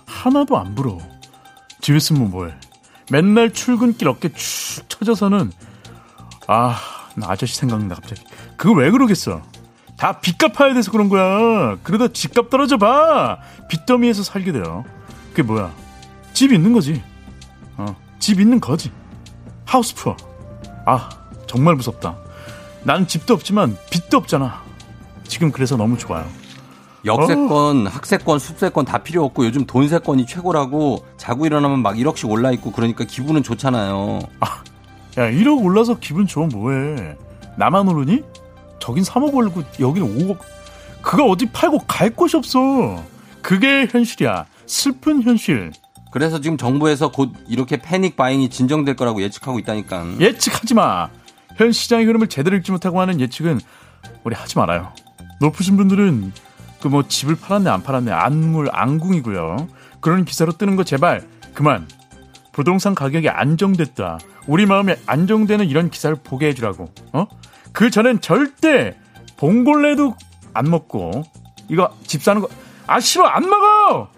[0.07, 1.01] 하나도 안 부러워.
[1.81, 2.53] 집에 있으면 뭐해?
[3.11, 5.51] 맨날 출근길 어깨 축 처져서는
[6.47, 6.77] 아,
[7.17, 8.23] 나 아저씨 생각나 갑자기.
[8.57, 9.43] 그거 왜 그러겠어?
[10.01, 11.77] 다 빚 갚아야 돼서 그런 거야.
[11.83, 13.39] 그러다 집값 떨어져 봐.
[13.69, 14.85] 빚더미에서 살게 돼요.
[15.31, 15.71] 그게 뭐야?
[16.33, 17.03] 집 있는 거지.
[17.77, 18.91] 어, 집 있는 거지.
[19.67, 20.17] 하우스 푸어.
[20.87, 21.11] 아,
[21.47, 22.17] 정말 무섭다.
[22.83, 24.63] 난 집도 없지만 빚도 없잖아.
[25.29, 26.27] 지금 그래서 너무 좋아요.
[27.05, 32.73] 역세권, 학세권, 숲세권 다 필요 없고 요즘 돈세권이 최고라고 자고 일어나면 막 1억씩 올라 있고
[32.73, 34.19] 그러니까 기분은 좋잖아요.
[35.19, 37.17] 야, 1억 올라서 기분 좋으면 뭐해.
[37.57, 38.23] 나만 오르니?
[38.81, 40.39] 저긴 3억 올리고 여기는 5억.
[41.03, 43.03] 그거 어디 팔고 갈 곳이 없어.
[43.43, 44.47] 그게 현실이야.
[44.67, 45.73] 슬픈 현실.
[46.13, 50.19] 그래서 지금 정부에서 곧 이렇게 패닉 바잉이 진정될 거라고 예측하고 있다니까.
[50.19, 51.09] 예측하지 마.
[51.57, 53.61] 현 시장의 흐름을 제대로 읽지 못하고 하는 예측은
[54.25, 54.93] 우리 하지 말아요.
[55.41, 56.33] 높으신 분들은
[56.81, 59.69] 그 뭐 집을 팔았네 안 팔았네 안물 안궁이고요.
[60.01, 61.87] 그런 기사로 뜨는 거 제발 그만.
[62.53, 64.19] 부동산 가격이 안정됐다.
[64.47, 66.89] 우리 마음에 안정되는 이런 기사를 보게 해주라고.
[67.13, 67.27] 어?
[67.73, 68.97] 그 전엔 절대
[69.37, 70.15] 봉골레도
[70.53, 71.23] 안 먹고
[71.69, 72.49] 이거 집 사는 거
[72.91, 74.09] 아 싫어 안 먹어.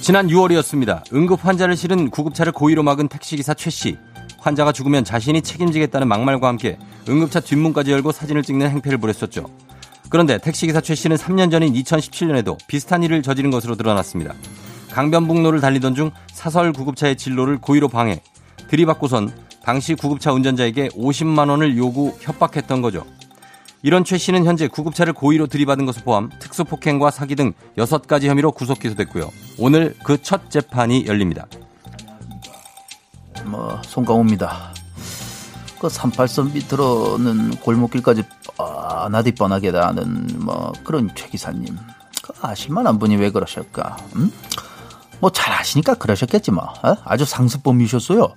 [0.00, 1.12] 지난 6월이었습니다.
[1.14, 3.96] 응급 환자를 실은 구급차를 고의로 막은 택시기사 최 씨.
[4.40, 6.76] 환자가 죽으면 자신이 책임지겠다는 막말과 함께
[7.08, 9.46] 응급차 뒷문까지 열고 사진을 찍는 행패를 벌였었죠.
[10.10, 14.34] 그런데 택시기사 최 씨는 3년 전인 2017년에도 비슷한 일을 저지른 것으로 드러났습니다.
[14.94, 18.22] 강변북로를 달리던 중 사설 구급차의 진로를 고의로 방해,
[18.68, 19.32] 들이받고선
[19.64, 23.04] 당시 구급차 운전자에게 50만 원을 요구 협박했던 거죠.
[23.82, 28.78] 이런 최 씨는 현재 구급차를 고의로 들이받은 것을 포함 특수폭행과 사기 등 6가지 혐의로 구속
[28.78, 29.30] 기소됐고요.
[29.58, 31.46] 오늘 그 첫 재판이 열립니다.
[33.44, 34.74] 뭐 송강호입니다.
[35.80, 38.22] 그 38선 밑으로는 골목길까지
[38.56, 41.76] 뻔하디 뻔하게 다는 뭐 그런 최 기사님.
[42.22, 43.96] 그 아실만한 분이 왜 그러실까?
[44.14, 44.30] 음?
[45.20, 46.64] 뭐 잘 아시니까 그러셨겠지 뭐.
[46.82, 46.96] 어?
[47.04, 48.28] 아주 상습범이셨어요.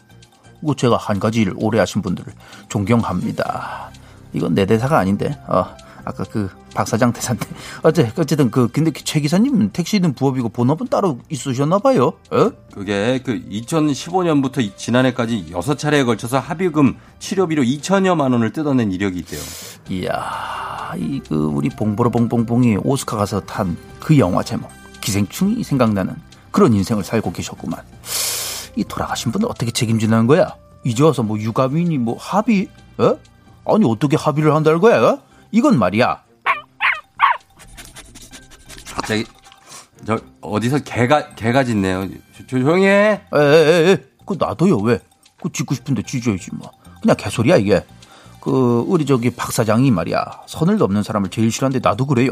[0.62, 2.34] 뭐 제가 한 가지 일 오래 하신 분들을
[2.70, 3.92] 존경합니다.
[4.34, 5.38] 이건 내 대사가 아닌데.
[5.48, 5.66] 어,
[6.06, 7.46] 아까 그 박사장 대사인데.
[7.84, 12.14] 어째 어쨌든 그 근데 최 기사님 택시는 부업이고 본업은 따로 있으셨나 봐요.
[12.32, 12.52] 어?
[12.74, 19.42] 그게 그 2015년부터 지난해까지 6차례에 걸쳐서 합의금 치료비로 2천여만 원을 뜯어낸 이력이 있대요.
[19.90, 24.70] 이야, 이 그 우리 봉보로 봉봉봉이 오스카 가서 탄 그 영화 제목
[25.02, 26.16] 기생충이 생각나는
[26.58, 27.80] 그런 인생을 살고 계셨구만.
[28.76, 30.56] 이 돌아가신 분은 어떻게 책임지는 거야?
[30.84, 32.68] 이제 와서 뭐 육아민이 뭐 합의?
[32.98, 33.16] 어?
[33.72, 35.04] 아니 어떻게 합의를 한다는 거야?
[35.04, 35.22] 어?
[35.52, 36.20] 이건 말이야.
[38.96, 39.24] 갑자기
[40.04, 42.08] 저 어디서 개가 개가 짖네요.
[42.36, 43.22] 조- 조용히 해.
[43.36, 45.00] 에에에, 그 나도요 왜?
[45.40, 46.72] 그 짖고 싶은데 짖어야지 뭐.
[47.04, 47.86] 그냥 개소리야 이게.
[48.42, 52.32] 그 우리 저기 박 사장이 말이야 선을 넘는 사람을 제일 싫어하는데 나도 그래요.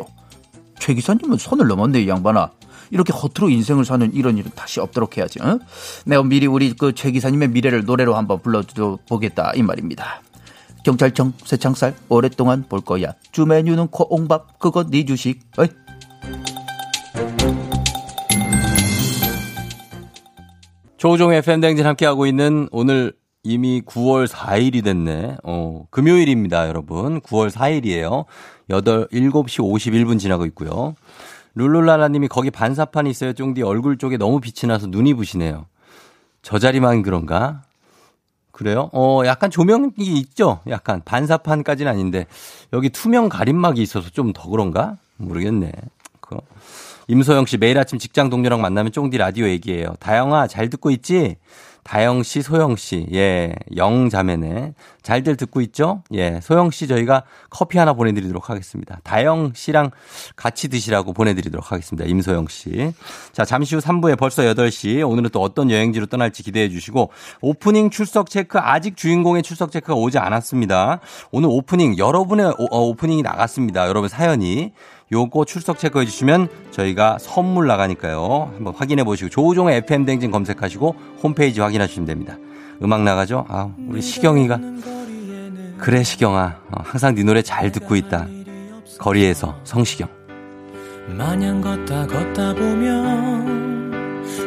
[0.79, 2.49] 최 기사님은 선을 넘었네 이 양반아.
[2.91, 5.39] 이렇게 허투루 인생을 사는 이런 일은 다시 없도록 해야지.
[5.41, 5.60] 어?
[6.06, 10.21] 내가 미리 우리 그 최 기사님의 미래를 노래로 한번 불러보겠다 이 말입니다.
[10.84, 13.13] 경찰청 새창살 오랫동안 볼 거야.
[13.32, 15.39] 주 메뉴는 콩밥 그거 네 주식.
[15.58, 15.67] 어이.
[20.98, 25.38] 조종의 팬댕진 함께하고 있는 오늘 이미 9월 4일이 됐네.
[25.43, 27.21] 어, 금요일입니다, 여러분.
[27.21, 28.26] 9월 4일이에요.
[28.69, 30.95] 8, 7시 51분 지나고 있고요.
[31.56, 33.34] 룰룰라라님이 거기 반사판 있어요.
[33.34, 35.65] 쫑디 얼굴 쪽에 너무 빛이 나서 눈이 부시네요.
[36.41, 37.63] 저 자리만 그런가?
[38.52, 38.89] 그래요?
[38.94, 40.60] 어, 약간 조명이 있죠?
[40.70, 42.26] 약간 반사판까지는 아닌데
[42.74, 44.98] 여기 투명 가림막이 있어서 좀 더 그런가?
[45.18, 45.72] 모르겠네.
[46.22, 46.38] 그
[47.08, 49.96] 임소영 씨 매일 아침 직장 동료랑 만나면 쫑디 라디오 얘기해요.
[50.00, 51.38] 다영아 잘 듣고 있지?
[51.86, 54.74] 다영 씨, 소영 씨, 예, 영 자매네.
[55.04, 56.02] 잘들 듣고 있죠?
[56.13, 59.00] 예, 소영 씨 저희가 커피 하나 보내드리도록 하겠습니다.
[59.04, 59.91] 다영 씨랑
[60.36, 62.10] 같이 드시라고 보내드리도록 하겠습니다.
[62.10, 62.91] 임소영 씨.
[63.34, 65.08] 자, 잠시 후 3부에 벌써 8시.
[65.08, 70.17] 오늘은 또 어떤 여행지로 떠날지 기대해 주시고, 오프닝 출석 체크, 아직 주인공의 출석 체크가 오지
[70.17, 71.02] 않았습니다.
[71.30, 73.88] 오늘 오프닝, 여러분의 오, 어, 오프닝이 나갔습니다.
[73.88, 74.74] 여러분 사연이.
[75.12, 78.52] 요거 출석 체크해 주시면 저희가 선물 나가니까요.
[78.56, 82.38] 한번 확인해 보시고 조우종의 FM 댕진 검색하시고 홈페이지 확인하시면 됩니다.
[82.82, 83.46] 음악 나가죠?
[83.48, 84.60] 아, 우리 시경이가
[85.78, 88.28] 그래 시경아 어, 항상 네 노래 잘 듣고 있다.
[88.98, 90.08] 거리에서 성시경.
[91.08, 93.94] 마냥 걷다 걷다 보면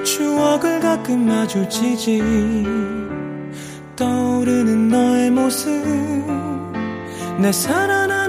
[0.04, 2.20] 추억을 가끔 마주치지
[3.94, 5.70] 떠오르는 너의 모습
[7.38, 8.27] 내 살아나는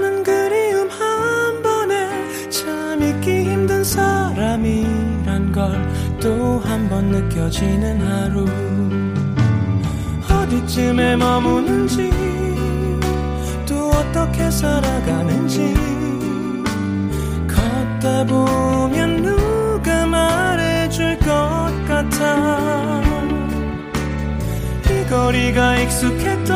[3.02, 8.44] 잊기 힘든 사람이란 걸 또 한 번 느껴지는 하루.
[10.30, 12.10] 어디쯤에 머무는지
[13.66, 15.74] 또 어떻게 살아가는지.
[17.48, 21.26] 걷다 보면 누가 말해줄 것
[21.88, 23.00] 같아.
[24.90, 26.54] 이 거리가 익숙했던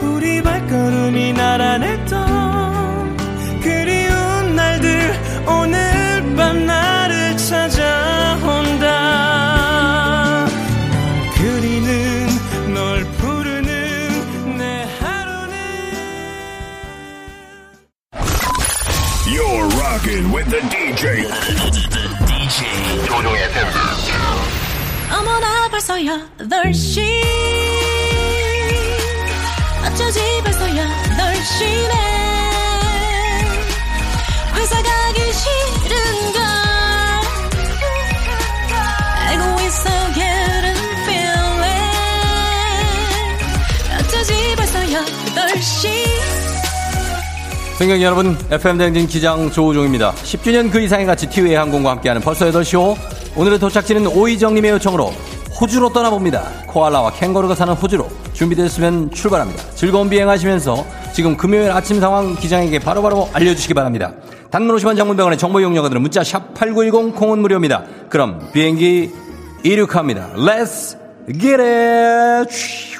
[0.00, 2.45] 우리 발걸음이 나란했던
[5.46, 8.86] 오늘 밤 나를 찾아온다
[10.44, 10.46] 널
[11.34, 12.28] 그리는
[12.74, 15.56] 널 부르는 내 하루는
[19.26, 21.28] You're rocking with the DJ.
[22.26, 23.66] DJ 조종의 FM.
[25.12, 27.00] 어머나 벌써 8시
[29.86, 32.15] 어쩌지 벌써 8시네
[47.76, 50.12] 승객 여러분, FM 댕진 기장 조우종입니다.
[50.12, 52.96] 10주년 그 이상의 가치 티웨이 항공과 함께하는 벌써 8시 호.
[53.36, 55.12] 오늘의 도착지는 오이정님의 요청으로
[55.60, 56.42] 호주로 떠나봅니다.
[56.68, 59.62] 코알라와 캥거루가 사는 호주로 준비됐으면 출발합니다.
[59.74, 64.14] 즐거운 비행하시면서 지금 금요일 아침 상황 기장에게 바로바로 알려주시기 바랍니다.
[64.50, 67.84] 단문 50원 장문병원의 정보 이용료들은 문자 샵 8910 콩은 무료입니다.
[68.08, 69.12] 그럼 비행기
[69.64, 70.30] 이륙합니다.
[70.34, 70.96] Let's
[71.38, 72.95] get it!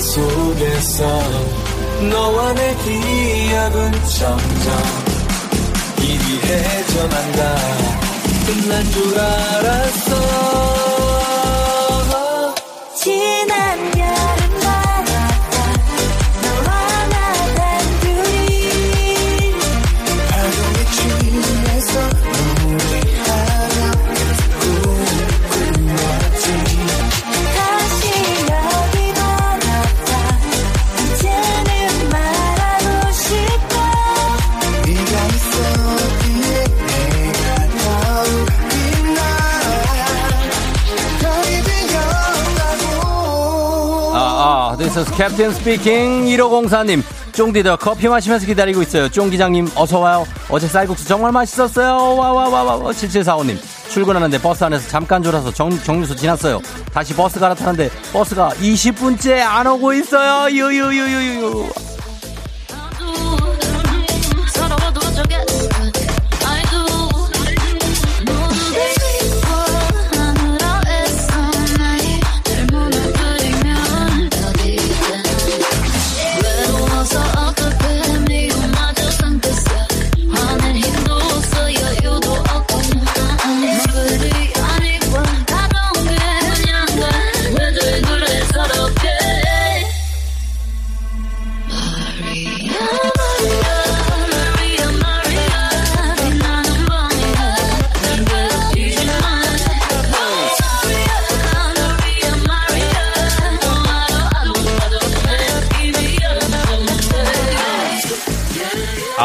[0.00, 1.04] 속에서
[2.10, 5.10] 너와 내 기억은 점점
[5.98, 7.56] 희미해져간다
[8.46, 10.79] 끝난 줄 알았어
[44.96, 46.26] is Captain speaking.
[46.36, 49.08] 1504님, 쫑디더 커피 마시면서 기다리고 있어요.
[49.08, 50.26] 쫑 기장님, 어서와요.
[50.48, 52.16] 어제 쌀국수 정말 맛있었어요.
[52.16, 52.78] 와와와와.
[52.92, 53.58] 7745님,
[53.90, 56.60] 출근하는데 버스 안에서 잠깐 졸아서 정, 정류소 지났어요.
[56.92, 60.50] 다시 버스 갈아타는데 버스가 20분째 안 오고 있어요.
[60.50, 61.89] 유유유유유.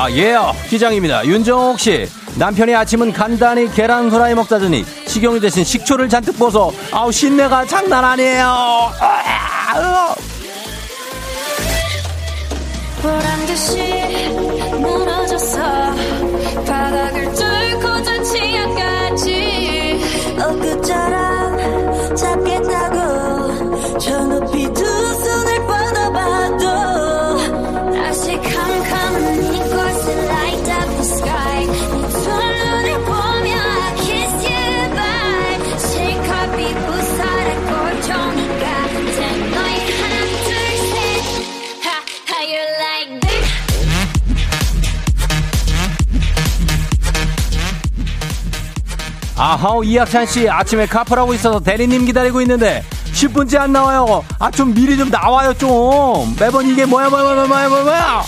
[0.05, 0.55] 아, 예요.
[0.69, 1.25] 기장입니다.
[1.25, 2.07] 윤정옥 씨.
[2.37, 8.91] 남편이 아침은 간단히 계란 후라이 먹자더니 식용유 대신 식초를 잔뜩 부어서 아우 신내가 장난 아니에요.
[49.37, 52.83] 아하우 이학찬 씨 아침에 카풀하고 있어서 대리님 기다리고 있는데
[53.13, 54.23] 10분째 안 나와요.
[54.39, 56.35] 아 좀 미리 좀 나와요 좀.
[56.39, 58.23] 매번 이게 뭐야 뭐야 뭐야 뭐야 뭐야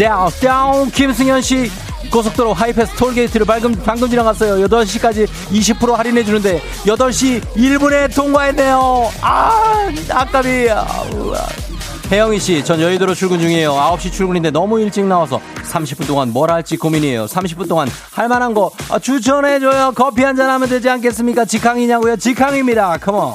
[0.00, 1.70] down, down, 김승현 씨.
[2.10, 4.66] 고속도로 하이패스 톨게이트를 방금, 방금 지나갔어요.
[4.66, 9.10] 8시까지 20% 할인해주는데, 8시 1분에 통과했네요.
[9.20, 10.68] 아, 아깝이.
[12.10, 13.72] 혜영이 씨, 전 여의도로 출근 중이에요.
[13.74, 15.40] 9시 출근인데 너무 일찍 나와서
[15.70, 17.26] 30분 동안 뭘 할지 고민이에요.
[17.26, 19.92] 30분 동안 할 만한 거 아, 추천해줘요.
[19.94, 21.44] 커피 한 잔 하면 되지 않겠습니까?
[21.44, 22.16] 직항이냐고요?
[22.16, 22.96] 직항입니다.
[22.96, 23.34] 컴온.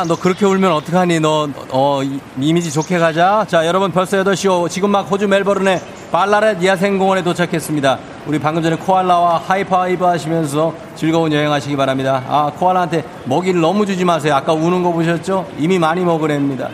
[0.00, 1.20] 야, 너 그렇게 울면 어떡하니?
[1.20, 3.44] 너, 어, 이- 이미지 좋게 가자.
[3.46, 4.66] 자, 여러분 벌써 8시 오.
[4.66, 5.78] 지금 막 호주 멜버른의
[6.10, 7.98] 발라렛 야생공원에 도착했습니다.
[8.26, 12.22] 우리 방금 전에 코알라와 하이파이브 하시면서 즐거운 여행하시기 바랍니다.
[12.28, 14.34] 아, 코알라한테 먹이를 너무 주지 마세요.
[14.36, 15.46] 아까 우는 거 보셨죠?
[15.58, 16.70] 이미 많이 먹으랍니다.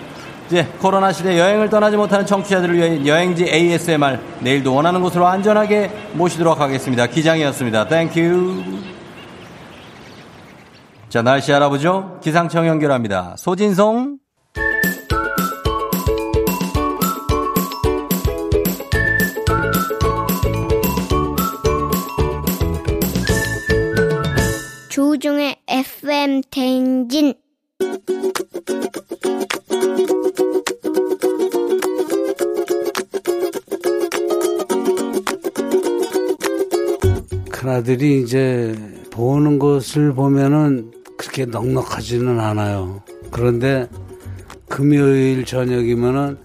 [0.46, 6.60] 이제 코로나 시대 여행을 떠나지 못하는 청취자들을 위해 여행지 ASMR 내일도 원하는 곳으로 안전하게 모시도록
[6.60, 7.06] 하겠습니다.
[7.08, 7.88] 기장이었습니다.
[7.88, 8.95] Thank you.
[11.16, 12.20] 자, 날씨 알아보죠.
[12.22, 13.36] 기상청 연결합니다.
[13.38, 14.18] 소진송.
[24.90, 27.32] 조종의 FM 대행진
[37.50, 38.76] 큰아들이 이제
[39.10, 40.95] 보는 것을 보면은
[41.26, 43.02] 그렇게 넉넉하지는 않아요.
[43.30, 43.88] 그런데
[44.68, 46.38] 금요일 저녁이면은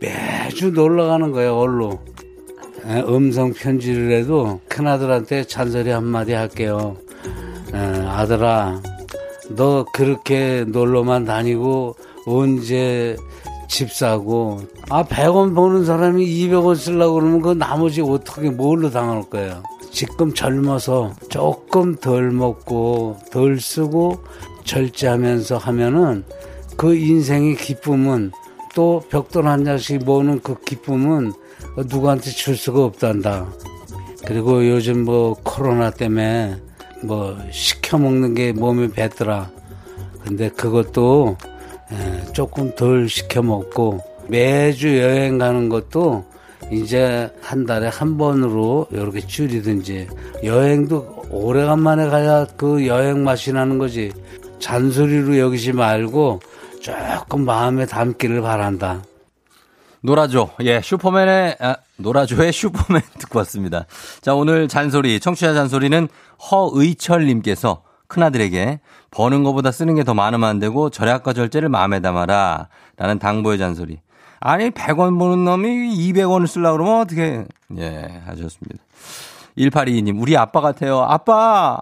[0.00, 2.00] 매주 놀러 가는 거예요, 얼로.
[2.88, 6.96] 예, 음성 편지를 해도 큰아들한테 잔소리 한마디 할게요.
[7.74, 8.82] 예, 아들아,
[9.50, 11.94] 너 그렇게 놀러만 다니고
[12.26, 13.16] 언제
[13.68, 19.62] 집 사고 아 100원 버는 사람이 200원 쓰려고 그러면 그 나머지 어떻게 뭘로 당할 거예요
[19.92, 24.24] 지금 젊어서 조금 덜 먹고 덜 쓰고
[24.64, 26.24] 절제하면서 하면은
[26.76, 28.32] 그 인생의 기쁨은
[28.74, 31.32] 또 벽돌 한 장씩 모으는 그 기쁨은
[31.76, 33.52] 누구한테 줄 수가 없단다.
[34.26, 36.56] 그리고 요즘 뭐 코로나 때문에
[37.02, 39.50] 뭐 시켜 먹는 게 몸에 뱉더라.
[40.24, 41.36] 근데 그것도
[41.92, 46.24] 에, 조금 덜 시켜 먹고 매주 여행 가는 것도
[46.70, 50.08] 이제 한 달에 한 번으로 이렇게 줄이든지
[50.44, 54.12] 여행도 오래간만에 가야 그 여행 맛이 나는 거지
[54.58, 56.40] 잔소리로 여기지 말고
[56.80, 59.02] 조금 마음에 담기를 바란다.
[60.04, 60.50] 놀아줘.
[60.62, 63.86] 예, 슈퍼맨의, 아, 놀아줘의 슈퍼맨 듣고 왔습니다.
[64.20, 66.08] 자, 오늘 잔소리, 청취자 잔소리는
[66.50, 68.80] 허의철님께서 큰아들에게
[69.12, 72.68] 버는 것보다 쓰는 게 더 많으면 안 되고 절약과 절제를 마음에 담아라.
[72.96, 74.00] 라는 당부의 잔소리.
[74.44, 75.68] 아니 100원 버는 놈이
[76.12, 77.44] 200원을 쓰려고 그러면 어떻게
[77.78, 78.82] 예 하셨습니다.
[79.56, 81.00] 1822님 우리 아빠 같아요.
[81.00, 81.78] 아빠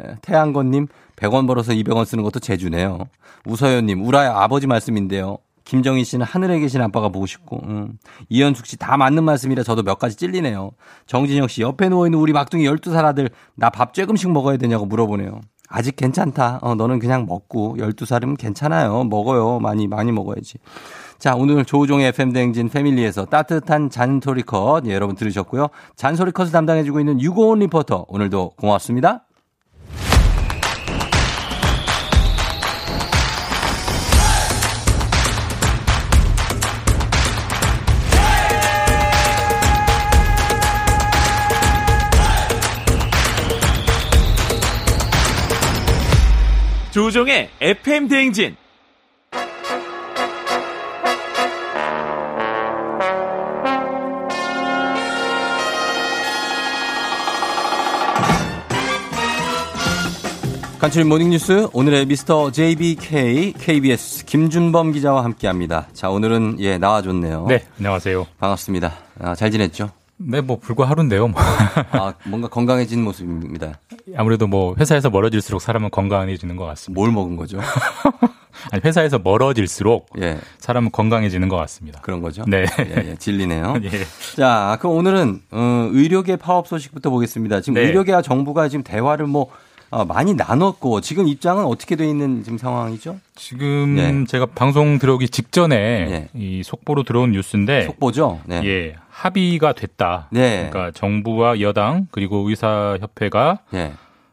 [0.00, 0.86] 예, 태양건님
[1.16, 3.00] 100원 벌어서 200원 쓰는 것도 재주네요.
[3.46, 5.38] 우서연님 우라의 아버지 말씀인데요.
[5.64, 7.98] 김정희 씨는 하늘에 계신 아빠가 보고 싶고 음.
[8.28, 10.72] 이현숙 씨 다 맞는 말씀이라 저도 몇 가지 찔리네요.
[11.06, 15.40] 정진영 씨 옆에 누워있는 우리 막둥이 12살 아들 나밥 조금씩 먹어야 되냐고 물어보네요.
[15.68, 16.58] 아직 괜찮다.
[16.60, 19.04] 어, 너는 그냥 먹고 12살이면 괜찮아요.
[19.04, 19.58] 먹어요.
[19.60, 20.58] 많이 많이 먹어야지.
[21.18, 25.68] 자, 오늘 조우종의 FM대행진 패밀리에서 따뜻한 잔소리 컷 예, 여러분 들으셨고요.
[25.96, 29.24] 잔소리 컷을 담당해주고 있는 유고온 리포터 오늘도 고맙습니다.
[46.92, 48.56] 조종의 FM 대행진.
[60.84, 65.86] 간추린 모닝뉴스 오늘의 미스터 JBK KBS 김준범 기자와 함께합니다.
[65.94, 67.46] 자 오늘은 예 나와줬네요.
[67.48, 68.26] 네, 안녕하세요.
[68.38, 68.92] 반갑습니다.
[69.18, 69.88] 아, 잘 지냈죠?
[70.18, 71.28] 네, 뭐 불과 하루인데요.
[71.28, 71.40] 뭐.
[71.92, 73.78] 아 뭔가 건강해진 모습입니다.
[74.14, 77.00] 아무래도 뭐 회사에서 멀어질수록 사람은 건강해지는 것 같습니다.
[77.00, 77.60] 뭘 먹은 거죠?
[78.70, 80.38] 아니 회사에서 멀어질수록 예.
[80.58, 82.00] 사람은 건강해지는 것 같습니다.
[82.02, 82.44] 그런 거죠?
[82.46, 82.66] 네.
[82.80, 83.76] 예, 예, 진리네요.
[83.84, 83.90] 예.
[84.36, 87.62] 자, 그럼 오늘은 어, 의료계 파업 소식부터 보겠습니다.
[87.62, 87.86] 지금 네.
[87.86, 89.48] 의료계와 정부가 지금 대화를 뭐 어,
[90.02, 93.20] 많이 나눴고 지금 입장은 어떻게 돼 있는 지금 상황이죠?
[93.36, 94.26] 지금 예.
[94.26, 98.40] 제가 방송 들어오기 직전에 이 속보로 들어온 뉴스인데 속보죠?
[98.46, 98.62] 네.
[98.64, 100.28] 예, 합의가 됐다.
[100.32, 100.68] 네.
[100.70, 103.92] 그러니까 정부와 여당 그리고 의사 협회가 예.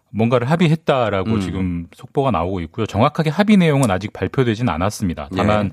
[0.10, 1.40] 뭔가를 합의했다라고 음.
[1.42, 2.86] 지금 속보가 나오고 있고요.
[2.86, 5.30] 정확하게 합의 내용은 아직 발표되진 않았습니다.
[5.36, 5.72] 다만 예.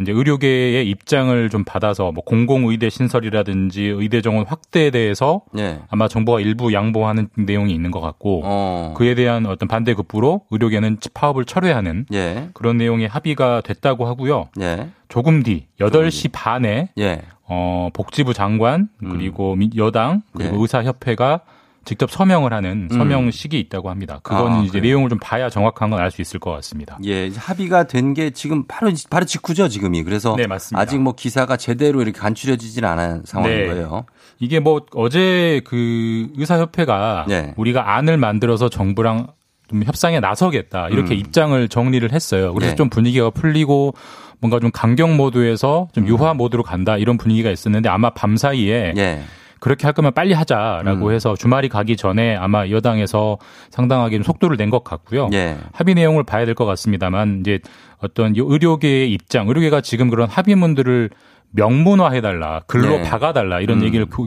[0.00, 5.80] 이제 의료계의 입장을 좀 받아서 뭐 공공의대 신설이라든지 의대 정원 확대에 대해서 예.
[5.90, 8.94] 아마 정부가 일부 양보하는 내용이 있는 것 같고 어.
[8.96, 12.48] 그에 대한 어떤 반대 급부로 의료계는 파업을 철회하는 예.
[12.54, 14.48] 그런 내용의 합의가 됐다고 하고요.
[14.60, 14.88] 예.
[15.08, 17.20] 조금 뒤 8시 반에 예.
[17.46, 20.62] 어, 복지부 장관 그리고 미- 여당 그리고 네.
[20.62, 21.40] 의사협회가
[21.84, 22.96] 직접 서명을 하는 음.
[22.96, 24.20] 서명식이 있다고 합니다.
[24.22, 24.82] 그거는 아, 이제 그래요?
[24.82, 26.98] 내용을 좀 봐야 정확한 건 알 수 있을 것 같습니다.
[27.04, 30.02] 예, 합의가 된 게 지금 바로 바로 직후죠, 지금이.
[30.04, 30.80] 그래서 네, 맞습니다.
[30.80, 33.66] 아직 뭐 기사가 제대로 이렇게 간추려지진 않은 상황인 네.
[33.66, 34.04] 거예요.
[34.38, 37.54] 이게 뭐 어제 그 의사협회가 네.
[37.56, 39.28] 우리가 안을 만들어서 정부랑
[39.68, 41.18] 좀 협상에 나서겠다 이렇게 음.
[41.20, 42.52] 입장을 정리를 했어요.
[42.52, 42.76] 그래서 네.
[42.76, 43.94] 좀 분위기가 풀리고
[44.40, 48.98] 뭔가 좀 강경 모드에서 좀 유화 모드로 간다 이런 분위기가 있었는데 아마 밤 사이에 음.
[48.98, 49.22] 예.
[49.62, 51.12] 그렇게 할 거면 빨리 하자라고 음.
[51.12, 53.38] 해서 주말이 가기 전에 아마 여당에서
[53.70, 55.28] 상당하게 좀 속도를 낸 것 같고요.
[55.32, 55.56] 예.
[55.72, 57.60] 합의 내용을 봐야 될 것 같습니다만 이제
[57.98, 61.10] 어떤 이 의료계의 입장, 의료계가 지금 그런 합의문들을
[61.52, 63.02] 명문화해달라, 글로 네.
[63.02, 63.84] 박아달라 이런 음.
[63.84, 64.26] 얘기를 그-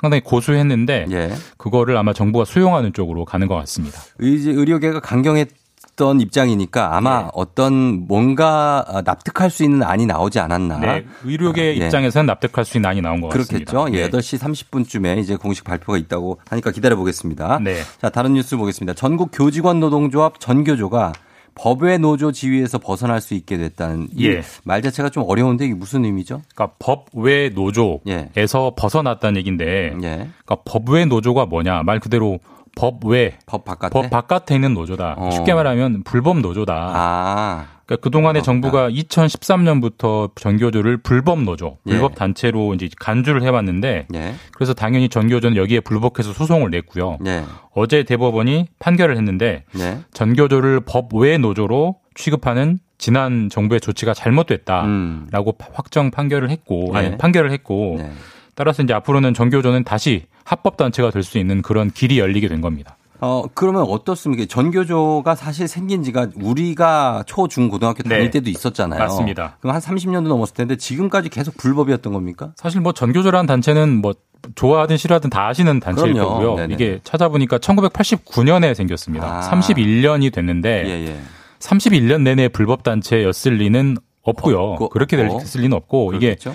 [0.00, 1.30] 상당히 고수했는데 예.
[1.56, 3.98] 그거를 아마 정부가 수용하는 쪽으로 가는 것 같습니다.
[4.18, 5.48] 의료계가 강경했
[5.96, 7.28] 던 입장이니까 아마 네.
[7.34, 10.78] 어떤 뭔가 어, 납득할 수 있는 안이 나오지 않았나.
[10.78, 11.72] 네, 의료계 아, 예.
[11.86, 13.70] 입장에서는 납득할 수 있는 안이 나온 것 같습니다.
[13.70, 13.96] 그렇겠죠.
[13.96, 14.10] 예, 네.
[14.10, 17.60] 8시 30분쯤에 이제 공식 발표가 있다고 하니까 기다려 보겠습니다.
[17.62, 17.76] 네.
[18.00, 18.94] 자, 다른 뉴스 보겠습니다.
[18.94, 21.12] 전국 교직원 노동조합 전교조가
[21.54, 24.42] 법외 노조 지위에서 벗어날 수 있게 됐다는 이 예.
[24.64, 26.42] 말 자체가 좀 어려운데 이게 무슨 의미죠?
[26.54, 28.70] 그러니까 법외 노조에서 예.
[28.76, 32.40] 벗어났다는 얘기인데, 그러니까 법외 노조가 뭐냐 말 그대로
[32.76, 35.14] 법 외 법 바깥에 법 바깥에 있는 노조다.
[35.18, 35.30] 어.
[35.30, 36.74] 쉽게 말하면 불법 노조다.
[36.74, 41.90] 아, 그러니까 그동안에 정부가 2013년부터 전교조를 불법 노조, 예.
[41.92, 44.34] 불법 단체로 이제 간주를 해왔는데 예.
[44.52, 47.18] 그래서 당연히 전교조는 여기에 불복해서 소송을 냈고요.
[47.26, 47.44] 예.
[47.72, 49.98] 어제 대법원이 판결을 했는데 예.
[50.12, 55.28] 전교조를 법 외 노조로 취급하는 지난 정부의 조치가 잘못됐다라고 음.
[55.74, 56.98] 확정 판결을 했고 예.
[56.98, 58.10] 아니 판결을 했고 네.
[58.54, 62.96] 따라서 이제 앞으로는 전교조는 다시 합법 단체가 될 수 있는 그런 길이 열리게 된 겁니다.
[63.20, 64.44] 어, 그러면 어떻습니까?
[64.46, 68.30] 전교조가 사실 생긴 지가 우리가 초, 중, 고등학교 다닐 네.
[68.30, 68.98] 때도 있었잖아요.
[68.98, 69.56] 맞습니다.
[69.60, 72.52] 그럼 한 30년도 넘었을 텐데 지금까지 계속 불법이었던 겁니까?
[72.56, 74.12] 사실 뭐 전교조라는 단체는 뭐
[74.56, 76.28] 좋아하든 싫어하든 다 아시는 단체일 그럼요.
[76.34, 76.54] 거고요.
[76.56, 76.74] 네네.
[76.74, 79.26] 이게 찾아보니까 1989년에 생겼습니다.
[79.38, 79.50] 아.
[79.50, 81.20] 31년이 됐는데 예, 예.
[81.60, 84.58] 31년 내내 불법 단체였을 리는 없고요.
[84.58, 85.38] 없고, 그렇게 없고.
[85.38, 86.54] 됐을 리는 없고 이게 그렇겠죠?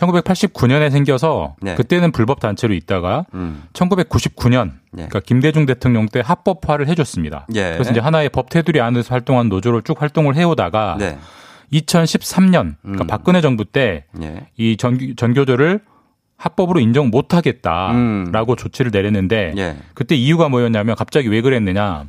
[0.00, 1.74] 1989년에 생겨서 네.
[1.74, 3.64] 그때는 불법 단체로 있다가 음.
[3.72, 5.06] 1999년 네.
[5.08, 7.46] 그러니까 김대중 대통령 때 합법화를 해줬습니다.
[7.54, 7.72] 예.
[7.72, 11.18] 그래서 이제 하나의 법 테두리 안에서 활동한 노조로 쭉 활동을 해오다가 네.
[11.72, 13.06] 2013년 그러니까 음.
[13.06, 14.46] 박근혜 정부 때 예.
[14.56, 15.80] 이 전교, 전교조를
[16.36, 18.56] 합법으로 인정 못하겠다라고 음.
[18.56, 19.76] 조치를 내렸는데 예.
[19.94, 22.06] 그때 이유가 뭐였냐면 갑자기 왜 그랬느냐.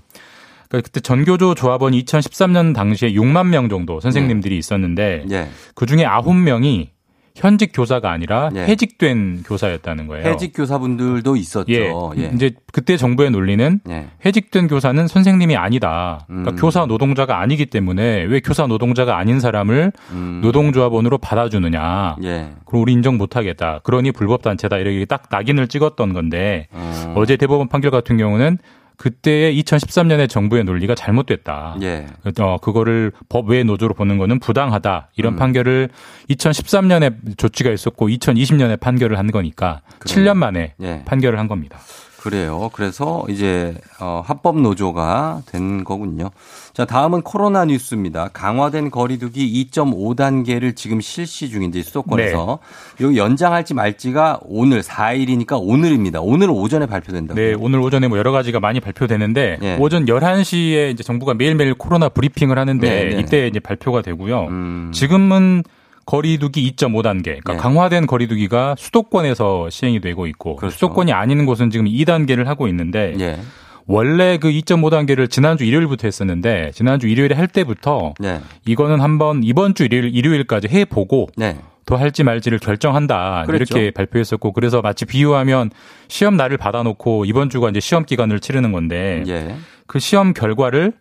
[0.70, 5.50] 그러니까 그때 전교조 조합원이 2013년 당시에 6만 명 정도 선생님들이 있었는데 예.
[5.76, 6.88] 그 중에 9명이
[7.36, 8.62] 현직 교사가 아니라 예.
[8.66, 10.28] 해직된 교사였다는 거예요.
[10.28, 11.72] 해직 교사분들도 있었죠.
[11.72, 11.92] 예.
[12.18, 12.32] 예.
[12.34, 14.08] 이제 그때 정부의 논리는 예.
[14.26, 16.26] 해직된 교사는 선생님이 아니다.
[16.28, 16.56] 그러니까 음.
[16.56, 20.40] 교사 노동자가 아니기 때문에 왜 교사 노동자가 아닌 사람을 음.
[20.44, 22.18] 노동조합원으로 받아주느냐.
[22.24, 22.50] 예.
[22.66, 23.80] 그럼 우리 인정 못하겠다.
[23.84, 24.78] 그러니 불법 단체다.
[24.78, 27.14] 이렇게 딱 낙인을 찍었던 건데 음.
[27.16, 28.58] 어제 대법원 판결 같은 경우는
[29.02, 31.76] 그때의 2013년의 정부의 논리가 잘못됐다.
[31.82, 32.06] 예.
[32.40, 35.08] 어, 그거를 법외 노조로 보는 거는 부당하다.
[35.10, 35.14] 음.
[35.16, 35.90] 이런 판결을
[36.30, 41.02] 2013년에 조치가 있었고 2020년에 판결을 한 거니까 7년 만에 예.
[41.06, 41.80] 판결을 한 겁니다.
[42.22, 42.70] 그래요.
[42.74, 46.30] 그래서 이제 어, 합법 노조가 된 거군요.
[46.72, 48.30] 자, 다음은 코로나 뉴스입니다.
[48.32, 52.60] 강화된 거리두기 2.5단계를 지금 실시 중인데 수도권에서
[52.98, 53.06] 네.
[53.06, 56.22] 여기 연장할지 말지가 오늘 4일이니까 오늘입니다.
[56.22, 57.44] 오늘 오전에 발표된다고요.
[57.44, 59.78] 네, 오늘 오전에 뭐 여러 가지가 많이 발표되는데 예.
[59.80, 63.20] 오전 11시에 이제 정부가 매일매일 코로나 브리핑을 하는데 네, 네.
[63.20, 64.46] 이때 이제 발표가 되고요.
[64.50, 64.92] 음.
[64.94, 65.64] 지금은
[66.06, 67.58] 거리두기 2.5단계, 그러니까 네.
[67.60, 70.74] 강화된 거리두기가 수도권에서 시행이 되고 있고 그렇죠.
[70.74, 73.40] 수도권이 아닌 곳은 지금 2단계를 하고 있는데 예.
[73.88, 78.40] 원래 그 2.5단계를 지난주 일요일부터 했었는데 지난주 일요일에 할 때부터 네.
[78.66, 81.58] 이거는 한번 이번 주 일요일, 일요일까지 해 보고 네.
[81.86, 83.78] 더 할지 말지를 결정한다 그랬죠.
[83.78, 85.72] 이렇게 발표했었고 그래서 마치 비유하면
[86.08, 89.56] 시험 날을 받아놓고 이번 주가 이제 시험 기간을 치르는 건데 예.
[89.88, 90.94] 그 시험 결과를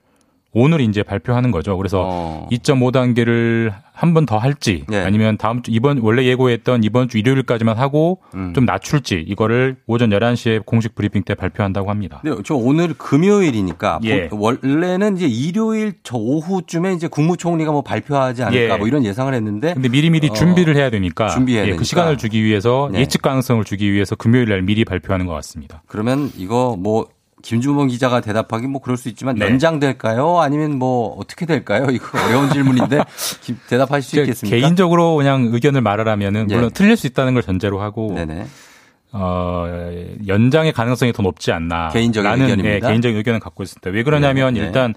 [0.53, 1.77] 오늘 이제 발표하는 거죠.
[1.77, 2.49] 그래서 어.
[2.51, 4.97] 2.5단계를 한 번 더 할지 네.
[5.05, 8.53] 아니면 다음 주 이번 원래 예고했던 이번 주 일요일까지만 하고 음.
[8.55, 12.21] 좀 낮출지 이거를 오전 11시에 공식 브리핑 때 발표한다고 합니다.
[12.23, 14.29] 근데 저 오늘 금요일이니까 예.
[14.29, 18.79] 보- 원래는 이제 일요일 저 오후쯤에 이제 국무총리가 뭐 발표하지 않을까 예.
[18.79, 21.79] 뭐 이런 예상을 했는데 근데 미리미리 어, 준비를 해야 되니까 준비해야 예, 되니까.
[21.79, 23.01] 그 시간을 주기 위해서 네.
[23.01, 25.83] 예측 가능성을 주기 위해서 금요일 날 미리 발표하는 것 같습니다.
[25.87, 27.07] 그러면 이거 뭐
[27.43, 29.47] 김주범 기자가 대답하기 뭐 그럴 수 있지만 네.
[29.47, 30.41] 연장될까요?
[30.41, 31.87] 아니면 뭐 어떻게 될까요?
[31.93, 33.03] 이거 어려운 질문인데
[33.43, 34.57] 김- 대답하실 수 있겠습니까?
[34.57, 36.55] 개인적으로 그냥 의견을 말하라면은 예.
[36.55, 38.47] 물론 틀릴 수 있다는 걸 전제로 하고 네네.
[39.13, 39.67] 어,
[40.27, 41.89] 연장의 가능성이 더 높지 않나.
[41.89, 42.69] 개인적인 의견입니다.
[42.69, 43.91] 예, 개인적인 의견을 갖고 있습니다.
[43.91, 44.67] 왜 그러냐면 네, 네.
[44.67, 44.95] 일단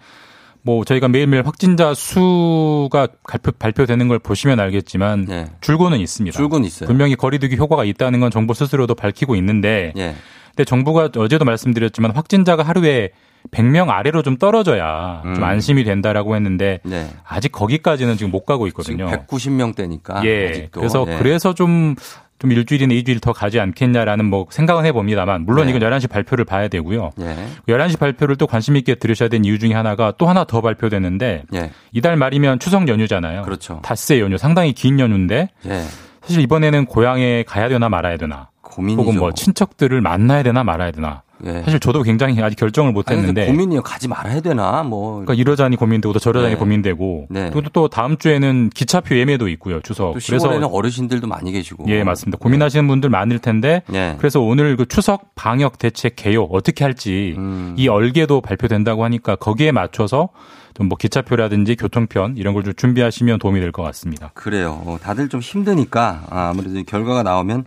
[0.61, 5.45] 뭐 저희가 매일매일 확진자 수가 발표, 발표되는 걸 보시면 알겠지만 네.
[5.61, 6.37] 줄고는 있습니다.
[6.37, 6.87] 줄고는 있어요.
[6.87, 10.15] 분명히 거리두기 효과가 있다는 건 정부 스스로도 밝히고 있는데 예.
[10.55, 13.11] 근데 정부가 어제도 말씀드렸지만 확진자가 하루에
[13.51, 15.35] 100명 아래로 좀 떨어져야 음.
[15.35, 17.09] 좀 안심이 된다라고 했는데 네.
[17.27, 19.09] 아직 거기까지는 지금 못 가고 있거든요.
[19.09, 20.49] 지금 190명대니까 예.
[20.49, 20.79] 아직도.
[20.79, 21.17] 그래서 예.
[21.17, 21.95] 그래서 좀,
[22.39, 25.73] 좀 일주일이나 이주일 더 가지 않겠냐라는 뭐 생각은 해봅니다만 물론 네.
[25.73, 27.11] 이건 11시 발표를 봐야 되고요.
[27.19, 27.35] 예.
[27.67, 31.71] 11시 발표를 또 관심 있게 들으셔야 되는 이유 중에 하나가 또 하나 더 발표되는데 예.
[31.91, 33.41] 이달 말이면 추석 연휴잖아요.
[33.41, 33.79] 그렇죠.
[33.83, 35.83] 닷새 연휴 상당히 긴 연휴인데 예.
[36.21, 39.01] 사실 이번에는 고향에 가야 되나 말아야 되나 고민이죠.
[39.01, 41.61] 혹은 뭐 친척들을 만나야 되나 말아야 되나 예.
[41.63, 43.81] 사실 저도 굉장히 아직 결정을 못 아니, 근데 했는데 고민이요.
[43.81, 44.81] 가지 말아야 되나?
[44.83, 45.13] 뭐.
[45.15, 46.59] 그러니까 이러자니 고민되고 또 저러자니 네.
[46.59, 47.49] 고민되고 네.
[47.51, 51.85] 그리고 또 다음 주에는 기차표 예매도 있고요 추석 또 시골에는 어르신들도 많이 계시고.
[51.89, 52.37] 예, 맞습니다.
[52.37, 54.15] 고민하시는 분들 많을 텐데 예.
[54.19, 57.75] 그래서 오늘 그 추석 방역 대책 개요 어떻게 할지 음.
[57.77, 60.29] 이 얼개도 발표된다고 하니까 거기에 맞춰서
[60.75, 64.31] 좀 뭐 기차표라든지 교통편 이런 걸 좀 준비하시면 도움이 될 것 같습니다.
[64.33, 64.81] 그래요.
[64.85, 67.65] 어, 다들 좀 힘드니까 아, 아무래도 이 결과가 나오면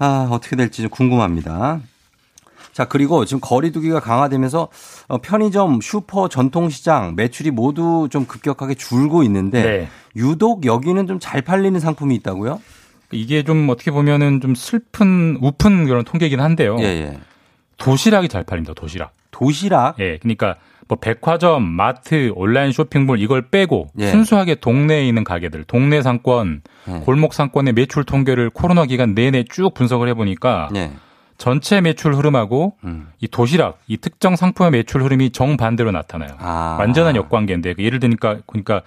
[0.00, 1.80] 아, 어떻게 될지 좀 궁금합니다.
[2.72, 4.68] 자, 그리고 지금 거리두기가 강화되면서
[5.08, 9.88] 어, 편의점, 슈퍼, 전통시장 매출이 모두 좀 급격하게 줄고 있는데 네.
[10.16, 12.60] 유독 여기는 좀 잘 팔리는 상품이 있다고요?
[13.12, 16.76] 이게 좀 어떻게 보면은 좀 슬픈 우픈 그런 통계이긴 한데요.
[16.80, 17.18] 예, 예.
[17.76, 18.72] 도시락이 잘 팔립니다.
[18.74, 19.12] 도시락.
[19.32, 19.96] 도시락?
[19.98, 20.56] 예, 그러니까
[20.90, 24.10] 뭐 백화점, 마트, 온라인 쇼핑몰 이걸 빼고 예.
[24.10, 26.98] 순수하게 동네에 있는 가게들, 동네 상권, 예.
[27.04, 30.90] 골목 상권의 매출 통계를 코로나 기간 내내 쭉 분석을 해보니까 예.
[31.38, 33.06] 전체 매출 흐름하고 음.
[33.20, 36.30] 이 도시락, 이 특정 상품의 매출 흐름이 정반대로 나타나요.
[36.38, 36.76] 아.
[36.80, 38.82] 완전한 역관계인데 그 예를 드니까 그러니까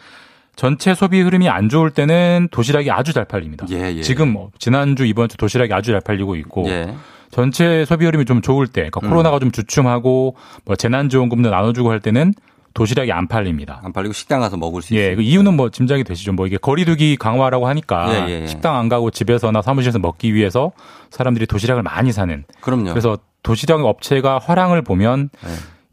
[0.58, 3.66] 전체 소비 흐름이 안 좋을 때는 도시락이 아주 잘 팔립니다.
[3.72, 4.01] 예, 예.
[4.01, 6.93] 지금 뭐 지난주 이번 주 도시락이 아주 잘 팔리고 있고 예.
[7.34, 9.10] 전체 소비 흐름이 좀 좋을 때, 그러니까 음.
[9.10, 12.34] 코로나가 좀 주춤하고 뭐 재난지원금도 나눠주고 할 때는
[12.74, 13.82] 도시락이 안 팔립니다.
[13.84, 15.16] 안 팔리고 식당 가서 먹을 수 예, 있어요.
[15.18, 16.34] 그 이유는 뭐 짐작이 되시죠.
[16.34, 18.48] 뭐 이게 거리두기 강화라고 하니까 예, 예, 예.
[18.48, 20.72] 식당 안 가고 집에서나 사무실에서 먹기 위해서
[21.12, 22.44] 사람들이 도시락을 많이 사는.
[22.62, 22.90] 그럼요.
[22.90, 25.50] 그래서 도시락 업체가 화랑을 보면 예.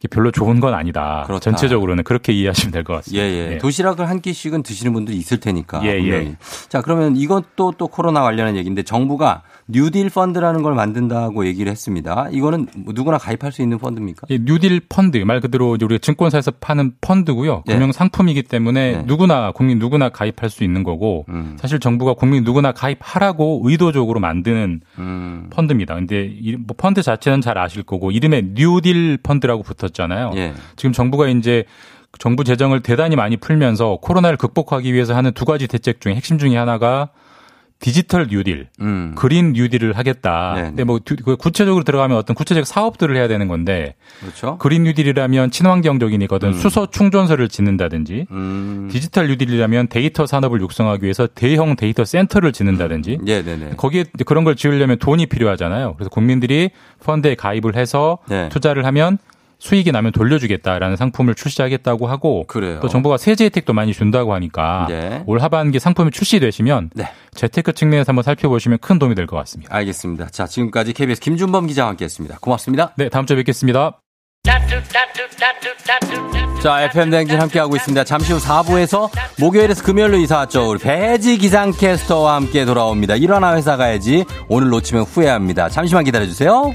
[0.09, 1.25] 별로 좋은 건 아니다.
[1.27, 1.41] 그렇다.
[1.41, 3.53] 전체적으로는 그렇게 이해하시면 될것 예, 같습니다.
[3.55, 3.59] 예.
[3.59, 5.83] 도시락을 한 끼씩은 드시는 분들이 있을 테니까.
[5.85, 6.01] 예, 예.
[6.01, 6.37] 분명히.
[6.69, 12.29] 자, 그러면 이것도 또 코로나 관련한 얘기인데 정부가 뉴딜 펀드라는 걸 만든다고 얘기를 했습니다.
[12.33, 14.27] 이거는 뭐 누구나 가입할 수 있는 펀드입니까?
[14.31, 17.65] 이 뉴딜 펀드 말 그대로 우리가 증권사에서 파는 펀드고요.
[17.69, 17.73] 예.
[17.75, 19.03] 금융 상품이기 때문에 네.
[19.07, 21.57] 누구나 국민 누구나 가입할 수 있는 거고 음.
[21.61, 25.47] 사실 정부가 국민 누구나 가입하라고 의도적으로 만드는 음.
[25.51, 25.95] 펀드입니다.
[25.95, 30.33] 근데 이- 뭐 펀드 자체는 잘 아실 거고 이름에 뉴딜 펀드라고 붙 었잖아요.
[30.37, 30.55] 예.
[30.77, 31.65] 지금 정부가 이제
[32.19, 36.57] 정부 재정을 대단히 많이 풀면서 코로나를 극복하기 위해서 하는 두 가지 대책 중에 핵심 중에
[36.57, 37.11] 하나가
[37.83, 39.15] 디지털 뉴딜, 음.
[39.17, 40.53] 그린 뉴딜을 하겠다.
[40.55, 44.59] 네, 근데 뭐 두- 그 구체적으로 들어가면 어떤 구체적 사업들을 해야 되는 건데 그렇죠.
[44.59, 46.53] 그린 뉴딜이라면 친환경적이니거든 음.
[46.53, 48.89] 수소 충전소를 짓는다든지 음.
[48.93, 53.71] 디지털 뉴딜이라면 데이터 산업을 육성하기 위해서 대형 데이터 센터를 짓는다든지 예, 네, 네.
[53.79, 55.95] 거기에 그런 걸 지으려면 돈이 필요하잖아요.
[55.95, 56.69] 그래서 국민들이
[57.03, 58.51] 펀드에 가입을 해서 네.
[58.51, 59.17] 투자를 하면
[59.61, 62.81] 수익이 나면 돌려주겠다라는 상품을 출시하겠다고 하고 그래요.
[62.81, 65.23] 또 정부가 세제 혜택도 많이 준다고 하니까 네.
[65.27, 66.91] 올 하반기 상품이 출시되시면
[67.35, 69.75] 재테크 측면에서 한번 살펴보시면 큰 도움이 될 것 같습니다.
[69.77, 70.29] 알겠습니다.
[70.31, 72.39] 자, 지금까지 KBS 김준범 기자와 함께했습니다.
[72.41, 72.93] 고맙습니다.
[72.97, 74.01] 네, 다음 주에 뵙겠습니다.
[76.63, 78.05] 자, FM 대행진 함께하고 있습니다.
[78.05, 79.09] 잠시 후 4부에서
[79.39, 80.71] 목요일에서 금요일로 이사 왔죠.
[80.71, 83.17] 우리 배지 기상캐스터와 함께 돌아옵니다.
[83.17, 84.25] 일어나 회사 가야지.
[84.49, 85.69] 오늘 놓치면 후회합니다.
[85.71, 86.75] 잠시만 기다려주세요.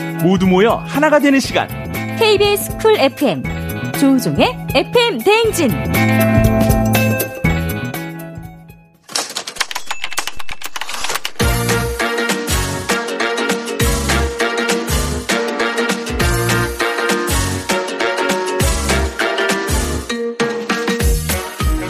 [0.23, 1.67] 모두 모여 하나가 되는 시간.
[2.17, 3.43] KBS 쿨 FM
[3.99, 5.71] 조우종의 FM 대행진.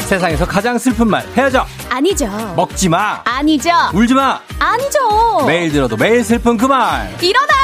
[0.08, 2.28] 세상에서 가장 슬픈 말 헤어져 아니죠.
[2.56, 3.70] 먹지 마 아니죠.
[3.94, 5.46] 울지 마 아니죠.
[5.48, 7.61] 매일 들어도 매일 슬픈 그 말 일어나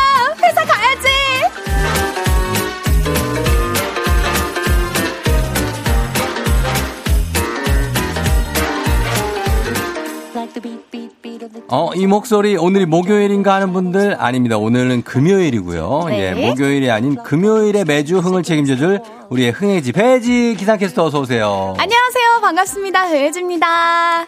[11.70, 14.58] 어, 이 목소리 오늘이 목요일인가 하는 분들 아닙니다.
[14.58, 16.06] 오늘은 금요일이고요.
[16.08, 16.20] 네.
[16.38, 21.74] 예, 목요일이 아닌 금요일에 매주 흥을 책임져줄 우리의 흥해지 배지 기상캐스터 어서 오세요.
[21.78, 22.40] 안녕하세요.
[22.42, 23.10] 반갑습니다.
[23.10, 24.26] 배혜지입니다.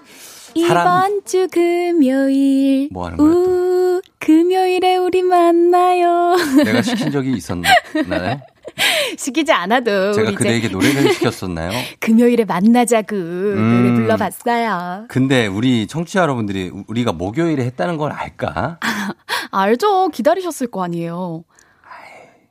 [0.53, 2.89] 이번 주 금요일.
[2.91, 6.35] 뭐 하는 우, 금요일에 우리 만나요.
[6.65, 7.71] 내가 시킨 적이 있었나요?
[9.17, 11.71] 시키지 않아도 제가 그대에게 노래를 시켰었나요?
[11.99, 15.05] 금요일에 만나자고 노래 불러봤어요.
[15.09, 18.79] 근데 우리 청취자 여러분들이 우리가 목요일에 했다는 걸 알까?
[19.51, 20.09] 알죠.
[20.09, 21.43] 기다리셨을 거 아니에요.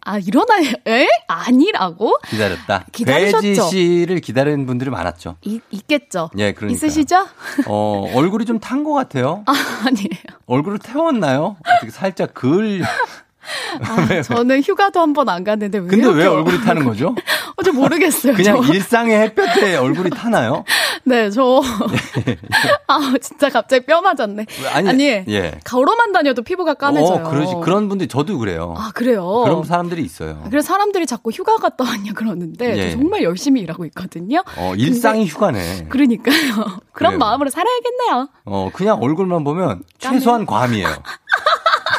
[0.01, 0.72] 아, 일어나요.
[0.87, 1.07] 에?
[1.26, 2.16] 아니라고?
[2.29, 2.87] 기다렸다.
[2.93, 3.41] 기다리셨죠?
[3.43, 5.37] 배지 씨를 기다리는 분들이 많았죠.
[5.43, 6.31] 이, 있겠죠.
[6.39, 6.72] 예, 그러니까.
[6.87, 7.26] 있으시죠?
[7.66, 9.43] 어, 얼굴이 좀 탄 것 같아요.
[9.47, 9.53] 아,
[9.87, 10.39] 아니에요.
[10.47, 11.57] 얼굴을 태웠나요?
[11.76, 12.83] 어떻게 살짝 그을.
[13.80, 17.14] 아, 저는 휴가도 한 번 안 갔는데 왜 근데 왜 얼굴이 타는 거죠?
[17.57, 18.34] 어제 모르겠어요.
[18.34, 18.72] 그냥 저.
[18.72, 20.64] 일상의 햇볕에 얼굴이 타나요?
[21.05, 21.61] 네, 저.
[22.86, 24.46] 아, 진짜 갑자기 뼈 맞았네.
[24.72, 25.59] 아니, 아니, 예.
[25.64, 27.24] 걸어만 다녀도 피부가 까매져요.
[27.26, 27.55] 어, 그러지.
[27.62, 28.74] 그런 분들이 저도 그래요.
[28.76, 29.42] 아, 그래요?
[29.44, 30.42] 그런 사람들이 있어요.
[30.49, 32.90] 그래서 사람들이 자꾸 휴가 갔다 왔냐 그러는데 예.
[32.90, 34.42] 저 정말 열심히 일하고 있거든요.
[34.57, 35.86] 어, 일상이 휴가네.
[35.88, 36.80] 그러니까요.
[36.92, 37.18] 그런.
[37.18, 38.28] 마음으로 살아야겠네요.
[38.44, 40.86] 어, 그냥 얼굴만 보면 최소한 괌이에요.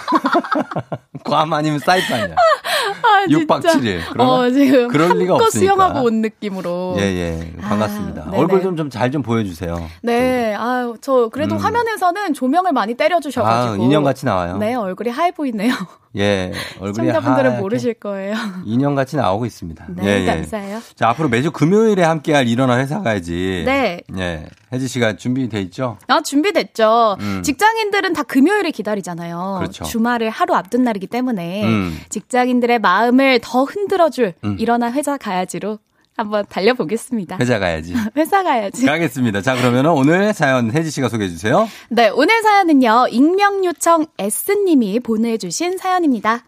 [1.24, 2.36] 괌 아니면 사이판이야.
[2.36, 3.80] 아, 6박 진짜.
[3.80, 4.02] 7일.
[4.12, 5.50] 그러나 어, 지금 그럴 리가 없으니까.
[5.60, 6.96] 수영하고 온 느낌으로.
[7.00, 7.54] 예, 예.
[7.62, 8.26] 반갑습니다.
[8.26, 8.38] 네네.
[8.38, 9.90] 얼굴 좀 좀잘좀 보여주세요.
[10.02, 11.60] 네, 아유, 저 그래도 음.
[11.60, 13.74] 화면에서는 조명을 많이 때려주셔가지고.
[13.74, 14.58] 아, 인형같이 나와요.
[14.58, 15.74] 네, 얼굴이 하얘 보이네요.
[16.16, 16.52] 예.
[16.80, 18.36] 얼굴이 시청자분들은 하얗게 모르실 거예요.
[18.66, 19.86] 인형같이 나오고 있습니다.
[19.90, 20.26] 네, 예, 예.
[20.26, 20.82] 감사해요.
[20.96, 23.64] 자, 앞으로 매주 금요일에 함께할 일어나 회사 가야지.
[23.66, 24.02] 네.
[24.18, 24.48] 예.
[24.72, 25.98] 혜지 씨가 준비돼 있죠?
[26.08, 27.18] 아, 준비됐죠.
[27.20, 27.44] 음.
[27.44, 29.58] 직장인들은 다 금요일을 기다리잖아요.
[29.60, 29.84] 그렇죠.
[29.84, 32.00] 주말을 하루 앞둔 날이기 때문에 음.
[32.10, 34.58] 직장인들의 마음을 더 흔들어줄 음.
[34.60, 35.80] 일어나 회사 가야지로
[36.20, 37.38] 한번 달려보겠습니다.
[37.40, 37.94] 회사 가야지.
[38.18, 38.86] 회사 가야지.
[38.86, 39.42] 가겠습니다.
[39.42, 41.68] 자, 그러면 오늘 사연 혜지 씨가 소개해 주세요.
[41.90, 46.44] 네, 오늘 사연은요, 익명 요청 S님이 보내 주신 사연입니다.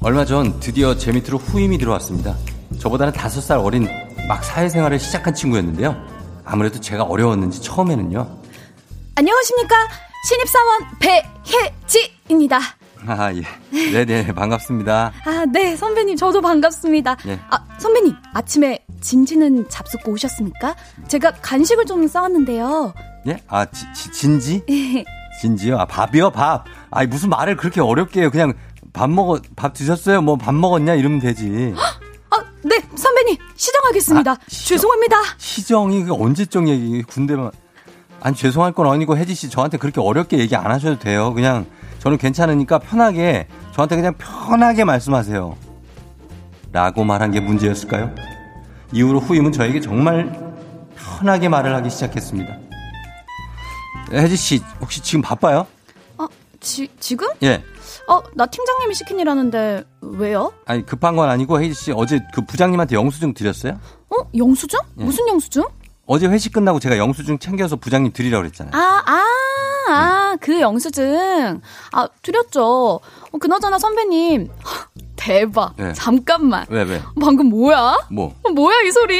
[0.00, 2.36] 얼마 전 드디어 제 밑으로 후임이 들어왔습니다.
[2.78, 3.86] 저보다는 다섯 살 어린
[4.28, 5.94] 막 사회생활을 시작한 친구였는데요.
[6.44, 8.38] 아무래도 제가 어려웠는지 처음에는요.
[9.16, 10.05] 안녕하십니까.
[10.24, 12.58] 신입사원 배혜지입니다.
[13.06, 13.42] 아, 예.
[13.92, 15.12] 네네, 반갑습니다.
[15.24, 17.16] 아, 네, 선배님, 저도 반갑습니다.
[17.28, 17.38] 예.
[17.50, 20.74] 아, 선배님, 아침에 진지는 잡숫고 오셨습니까?
[21.06, 22.92] 제가 간식을 좀 싸왔는데요.
[23.28, 23.38] 예?
[23.46, 24.64] 아, 지, 지- 진지?
[25.40, 25.78] 진지요?
[25.78, 26.30] 아, 밥이요?
[26.30, 26.64] 밥.
[26.90, 28.30] 아니, 무슨 말을 그렇게 어렵게 해요.
[28.30, 28.54] 그냥
[28.92, 30.22] 밥 먹어, 밥 드셨어요?
[30.22, 30.94] 뭐 밥 먹었냐?
[30.94, 31.74] 이러면 되지.
[32.30, 34.36] 아, 네, 선배님, 시정하겠습니다.
[34.48, 35.16] 죄송합니다.
[35.36, 37.52] 시정이 그 언제적 얘기, 군대만.
[38.20, 41.32] 아니 죄송할 건 아니고 혜지 씨 저한테 그렇게 어렵게 얘기 안 하셔도 돼요.
[41.34, 41.66] 그냥
[41.98, 45.56] 저는 괜찮으니까 편하게 저한테 그냥 편하게 말씀하세요.
[46.72, 48.14] 라고 말한 게 문제였을까요?
[48.92, 50.30] 이후로 후임은 저에게 정말
[50.96, 52.58] 편하게 말을 하기 시작했습니다.
[54.12, 55.66] 혜지 씨 혹시 지금 바빠요?
[56.18, 56.26] 어,
[56.60, 57.28] 지, 지금?
[57.42, 57.62] 예.
[58.08, 60.52] 어, 나 팀장님이 시킨 일 하는데 왜요?
[60.64, 63.80] 아니 급한 건 아니고 혜지 씨 어제 그 부장님한테 영수증 드렸어요?
[64.10, 64.78] 어, 영수증?
[65.00, 65.04] 예.
[65.04, 65.64] 무슨 영수증?
[66.06, 68.72] 어제 회식 끝나고 제가 영수증 챙겨서 부장님 드리라고 그랬잖아요.
[68.74, 69.24] 아, 아,
[69.88, 71.60] 아, 그 영수증.
[71.92, 73.00] 아, 드렸죠.
[73.32, 74.48] 어, 그나저나 선배님.
[75.16, 75.74] 대박.
[75.76, 75.92] 네.
[75.94, 76.66] 잠깐만.
[76.68, 77.02] 왜 왜?
[77.20, 77.98] 방금 뭐야?
[78.10, 78.34] 뭐?
[78.44, 79.18] 어, 뭐야, 이 소리?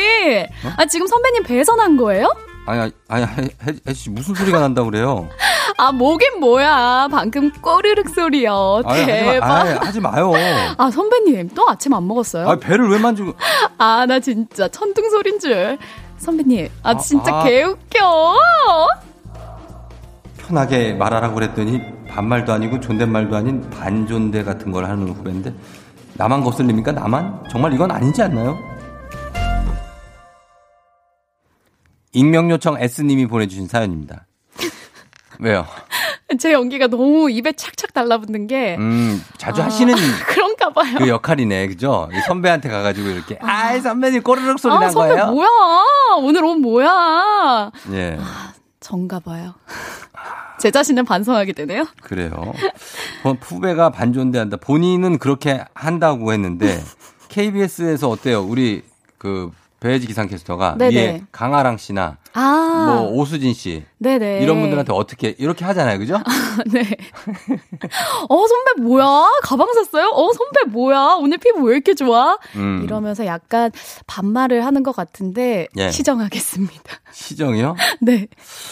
[0.76, 2.32] 아, 지금 선배님 배선한 거예요?
[2.68, 5.28] 아니 아니 아니 혜지 씨 무슨 소리가 난다고 그래요?
[5.78, 7.08] 아, 뭐긴 뭐야.
[7.10, 8.82] 방금 꼬르륵 소리요.
[8.84, 9.46] 아니, 하지, 대박.
[9.46, 10.32] 마, 아니, 하지 마요.
[10.76, 12.48] 아, 선배님, 또 아침 안 먹었어요?
[12.48, 13.34] 아, 배를 왜 만지고.
[13.78, 15.78] 아, 나 진짜 천둥 소린 줄.
[16.18, 17.44] 선배님, 아, 아, 진짜 아.
[17.44, 18.88] 개웃겨.
[20.38, 25.52] 편하게 말하라고 그랬더니 반말도 아니고 존댓말도 아닌 반존대 같은 걸 하는 후배인데
[26.14, 26.92] 나만 거슬립니까?
[26.92, 27.44] 나만?
[27.50, 28.56] 정말 이건 아니지 않나요?
[32.12, 34.26] 익명 요청 S님이 보내주신 사연입니다.
[35.40, 35.66] 왜요?
[36.38, 38.76] 제 연기가 너무 입에 착착 달라붙는 게.
[38.78, 39.94] 음, 자주 아, 하시는
[40.26, 40.96] 그런가 봐요.
[40.98, 42.08] 그 역할이네, 그죠?
[42.12, 45.32] 이 선배한테 가가지고 이렇게, 아 이, 선배님 꼬르륵 소리 아, 난 선배 거예요?
[45.32, 45.48] 뭐야?
[46.18, 47.70] 오늘 옷 뭐야?
[47.92, 48.18] 예,
[48.80, 49.54] 전가 봐요.
[50.58, 51.84] 제 자신을 반성하게 되네요.
[52.02, 52.52] 그래요.
[53.24, 54.56] 어, 후배가 반존대한다.
[54.56, 56.82] 본인은 그렇게 한다고 했는데,
[57.28, 58.42] KBS에서 어때요?
[58.42, 58.82] 우리
[59.18, 59.50] 그
[59.80, 60.94] 배혜지 기상캐스터가 네네.
[60.96, 62.86] 위에 강아랑 씨나 아.
[62.88, 64.42] 뭐 오수진 씨 네네.
[64.42, 66.18] 이런 분들한테 어떻게 이렇게 하잖아요, 그죠?
[66.72, 66.80] 네.
[68.28, 69.28] 어, 선배 뭐야?
[69.42, 70.08] 가방 샀어요?
[70.08, 71.16] 어, 선배 뭐야?
[71.20, 72.38] 오늘 피부 왜 이렇게 좋아?
[72.56, 72.82] 음.
[72.84, 73.70] 이러면서 약간
[74.06, 75.90] 반말을 하는 것 같은데 예.
[75.90, 77.00] 시정하겠습니다.
[77.12, 77.76] 시정이요?
[78.00, 78.28] 네.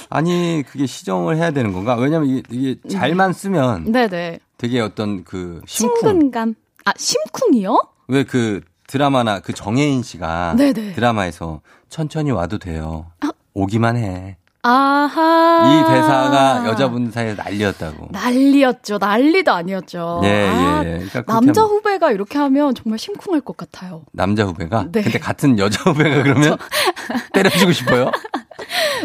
[0.09, 1.96] 아니 그게 시정을 해야 되는 건가?
[1.96, 4.38] 왜냐면 이게, 이게 잘만 쓰면 네네.
[4.57, 6.55] 되게 어떤 그 심쿵 친근감.
[6.86, 7.80] 아, 심쿵이요?
[8.09, 8.62] 왜그
[8.99, 10.92] 드라마나 그 정혜인 씨가 네네.
[10.92, 10.95] 아.
[10.95, 13.07] 드라마에서 천천히 와도 돼요.
[13.53, 14.36] 오기만 해.
[14.62, 15.62] 아하.
[15.66, 18.09] 이 대사가 여자분 사이에 난리였다고.
[18.12, 18.99] 난리였죠.
[18.99, 20.20] 난리도 아니었죠.
[20.22, 20.99] 예, 아, 예, 예.
[21.09, 24.05] 그러니까 남자 하면- 후배가 이렇게 하면 정말 심쿵할 것 같아요.
[24.12, 24.86] 남자 후배가?
[24.92, 25.03] 네.
[25.03, 26.57] 근데 같은 여자 후배가 그러면
[27.34, 28.12] 때려주고 싶어요?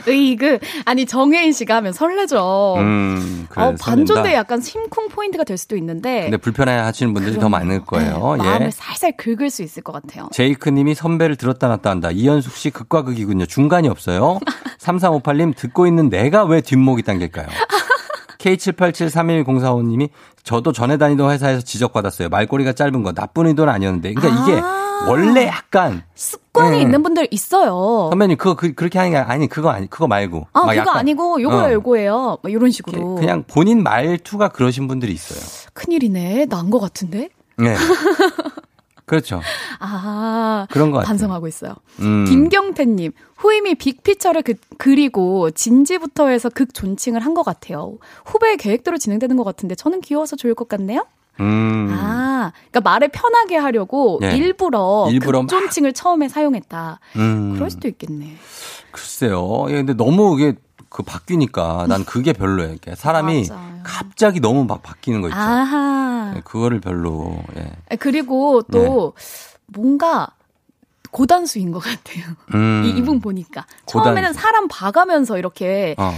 [0.08, 2.76] 으이그 아니 정혜인 씨가 하면 설레죠.
[2.78, 3.64] 음, 그래.
[3.64, 4.34] 어, 설렌다.
[4.34, 7.50] 약간 심쿵 포인트가 될 수도 있는데 근데 불편해 하시는 분들이 더 그럼요.
[7.52, 8.36] 많을 거예요.
[8.38, 8.48] 네, 예.
[8.50, 10.30] 마음을 살살 긁을 수 있을 것 같아요.
[10.32, 12.12] 제이크 님이 선배를 들었다 놨다 한다.
[12.12, 13.46] 이현숙 씨 극과 극이군요.
[13.46, 14.40] 중간이 없어요.
[14.80, 17.48] 3358님 듣고 있는 내가 왜 뒷목이 당길까요?
[18.40, 20.10] K78731045님이
[20.44, 22.30] 저도 전에 다니던 회사에서 지적받았어요.
[22.30, 24.14] 말꼬리가 짧은 거 나쁜 의도는 아니었는데.
[24.14, 24.62] 그러니까 이게
[25.08, 26.82] 원래 약간 습관이 음.
[26.82, 28.08] 있는 분들 있어요.
[28.12, 30.98] 선배님 그거 그, 렇게 하는 게 아니 그거 아니 그거 말고 아, 막 그거 약간,
[30.98, 32.38] 아니고 요거요, 어, 요거예요.
[32.42, 33.16] 뭐 이런 식으로.
[33.16, 35.40] 그냥 본인 말투가 그러신 분들이 있어요.
[35.74, 36.48] 큰일이네.
[36.50, 37.30] 난것 같은데?
[37.58, 37.76] 네.
[39.10, 39.42] 그렇죠.
[39.80, 41.08] 아, 그런 것 같아요.
[41.08, 41.74] 반성하고 있어요.
[42.00, 42.26] 음.
[42.26, 47.98] 김경태님, 후임이 빅피처를 그, 그리고 진지부터 해서 극 존칭을 한 것 같아요.
[48.26, 51.06] 후배의 계획대로 진행되는 것 같은데 저는 귀여워서 좋을 것 같네요?
[51.40, 51.88] 음.
[51.92, 54.36] 아, 그러니까 말을 편하게 하려고 예.
[54.36, 57.00] 일부러, 일부러 극 존칭을 처음에 사용했다.
[57.16, 57.54] 음.
[57.56, 58.36] 그럴 수도 있겠네.
[58.92, 59.66] 글쎄요.
[59.70, 60.56] 예, 근데 너무 이게
[60.90, 62.72] 그 바뀌니까 난 그게 별로예요.
[62.72, 63.80] 이렇게 사람이 맞아요.
[63.84, 65.38] 갑자기 너무 막 바뀌는 거 있죠.
[65.40, 66.34] 아하.
[66.36, 67.42] 예, 그거를 별로.
[67.58, 67.96] 예.
[67.98, 69.24] 그리고 또 네.
[69.68, 70.30] 뭔가
[71.12, 72.26] 고단수인 것 같아요.
[72.54, 72.84] 음.
[72.86, 74.06] 이 이분 보니까 고단수.
[74.06, 76.14] 처음에는 사람 봐가면서 이렇게 어.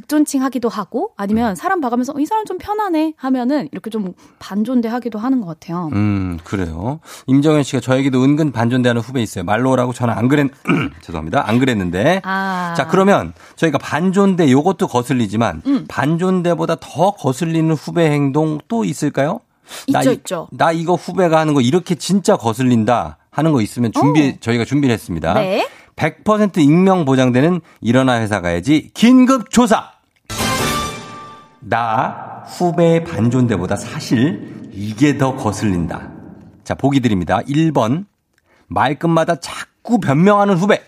[0.00, 4.88] 극존칭 하기도 하고 아니면 사람 봐가면서 어, 이 사람 좀 편하네 하면은 이렇게 좀 반존대
[4.88, 5.88] 하기도 하는 것 같아요.
[5.92, 7.00] 음, 그래요.
[7.26, 9.44] 임정현 씨가 저에게도 은근 반존대하는 후배 있어요.
[9.44, 10.50] 말로 오라고 저는 안 그랬,
[11.02, 11.48] 죄송합니다.
[11.48, 12.20] 안 그랬는데.
[12.24, 12.74] 아.
[12.76, 15.84] 자, 그러면 저희가 반존대 요것도 거슬리지만 음.
[15.88, 19.40] 반존대보다 더 거슬리는 후배 행동 또 있을까요?
[19.92, 20.48] 나 있죠, 이- 있죠.
[20.52, 25.32] 나 이거 후배가 하는 거 이렇게 진짜 거슬린다 하는 거 있으면 준비, 저희가 준비를 했습니다.
[25.32, 25.34] 어.
[25.34, 25.66] 네.
[25.96, 29.92] 100% 익명 보장되는 일어나 회사 가야지 긴급 조사.
[31.60, 36.12] 나 후배의 반존대보다 사실 이게 더 거슬린다.
[36.64, 37.40] 자, 보기 드립니다.
[37.48, 38.04] 1번.
[38.68, 40.82] 말끝마다 자꾸 변명하는 후배.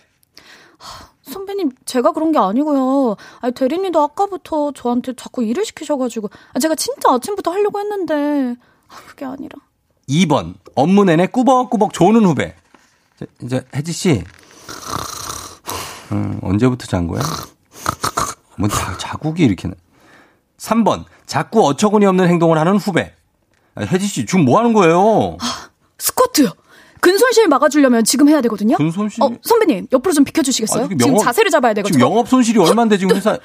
[1.23, 3.15] 선배님 제가 그런 게 아니고요.
[3.41, 8.55] 아니, 대리님도 아까부터 저한테 자꾸 일을 시키셔가지고 아, 제가 진짜 아침부터 하려고 했는데
[8.87, 9.57] 아, 그게 아니라
[10.07, 10.55] 2번.
[10.75, 12.55] 업무 내내 꾸벅꾸벅 조는 후배.
[13.17, 14.23] 자, 이제 혜지 씨.
[16.11, 17.21] 음, 언제부터 잔 거야?
[18.57, 19.67] 뭐 자, 자국이 이렇게.
[19.67, 19.75] 나-
[20.57, 21.05] 3번.
[21.25, 23.13] 자꾸 어처구니 없는 행동을 하는 후배.
[23.75, 25.37] 아, 혜지 씨 지금 뭐 하는 거예요?
[25.99, 26.49] 스쿼트요.
[27.01, 28.75] 근손실 막아주려면 지금 해야 되거든요.
[28.75, 29.23] 근손실?
[29.23, 30.85] 어, 선배님, 옆으로 좀 비켜주시겠어요?
[30.85, 31.97] 아직 지금 영업- 자세를 잡아야 돼가지고.
[31.97, 33.37] 지금 영업 손실이 얼마인데 지금 회사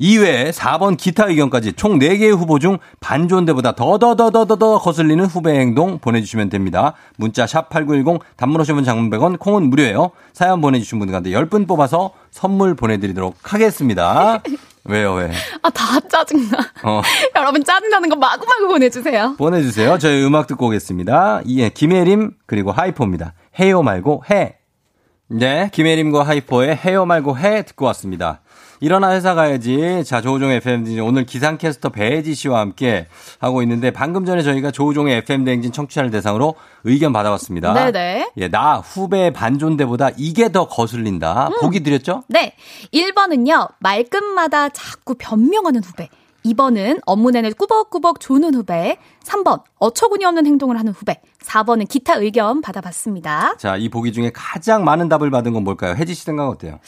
[0.00, 6.94] 이외에 4번 기타 의견까지 총 4개의 후보 중 반존대보다 더더더더더 거슬리는 후배 행동 보내주시면 됩니다.
[7.16, 10.10] 문자 샵 8910 단문 50원 장문 100원 콩은 무료예요.
[10.32, 14.42] 사연 보내주신 분들 가운데 10분 뽑아서 선물 보내드리도록 하겠습니다.
[14.84, 15.30] 왜요 왜?
[15.62, 16.56] 아, 다 짜증나.
[16.84, 17.02] 어.
[17.36, 19.34] 여러분, 짜증나는 거 마구마구 보내주세요.
[19.36, 19.98] 보내주세요.
[19.98, 21.42] 저희 음악 듣고 오겠습니다.
[21.48, 23.34] 예, 김혜림 그리고 하이포입니다.
[23.58, 24.56] 해요 말고 해.
[25.28, 28.40] 네, 김혜림과 하이포의 해요 말고 해 듣고 왔습니다.
[28.80, 30.02] 일어나 회사 가야지.
[30.04, 33.06] 자, 조우종의 FM 오늘 기상캐스터 배지 씨와 함께
[33.38, 36.54] 하고 있는데 방금 전에 저희가 조우종의 FM 대행진 청취자를 대상으로
[36.84, 37.74] 의견 받아봤습니다.
[37.74, 38.30] 네네.
[38.38, 41.50] 예, 나 후배 반존대보다 이게 더 거슬린다.
[41.60, 42.24] 보기 드렸죠?
[42.28, 42.54] 네.
[42.94, 46.08] 1번은요, 말끝마다 자꾸 변명하는 후배.
[46.46, 48.96] 2번은 업무 내내 꾸벅꾸벅 조는 후배.
[49.24, 51.20] 3번, 어처구니 없는 행동을 하는 후배.
[51.42, 53.56] 4번은 기타 의견 받아봤습니다.
[53.58, 55.94] 자, 이 보기 중에 가장 많은 답을 받은 건 뭘까요?
[55.96, 56.78] 혜지 씨 생각 어때요?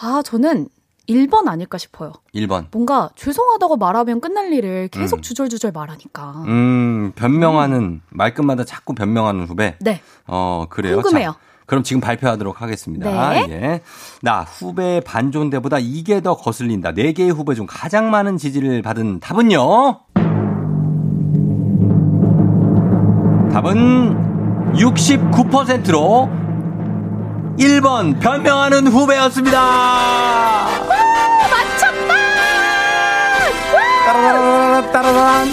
[0.00, 0.68] 아, 저는
[1.08, 2.12] 1번 아닐까 싶어요.
[2.34, 2.66] 1번.
[2.72, 5.22] 뭔가 죄송하다고 말하면 끝날 일을 계속 음.
[5.22, 6.44] 주절주절 말하니까.
[6.46, 9.76] 음, 변명하는, 말끝마다 자꾸 변명하는 후배?
[9.80, 10.00] 네.
[10.26, 10.96] 어, 그래요.
[11.00, 11.32] 궁금해요.
[11.32, 13.30] 자, 그럼 지금 발표하도록 하겠습니다.
[13.30, 13.46] 네.
[13.50, 13.80] 예.
[14.20, 16.92] 나 후배 반존대보다 이게 더 거슬린다.
[16.92, 20.00] 네 개의 후배 중 가장 많은 지지를 받은 답은요?
[23.50, 26.28] 답은 69%로
[27.58, 29.58] 1번 변명하는 후배였습니다.
[31.50, 32.14] 맞췄다!
[34.06, 35.48] 따라라라 따라란.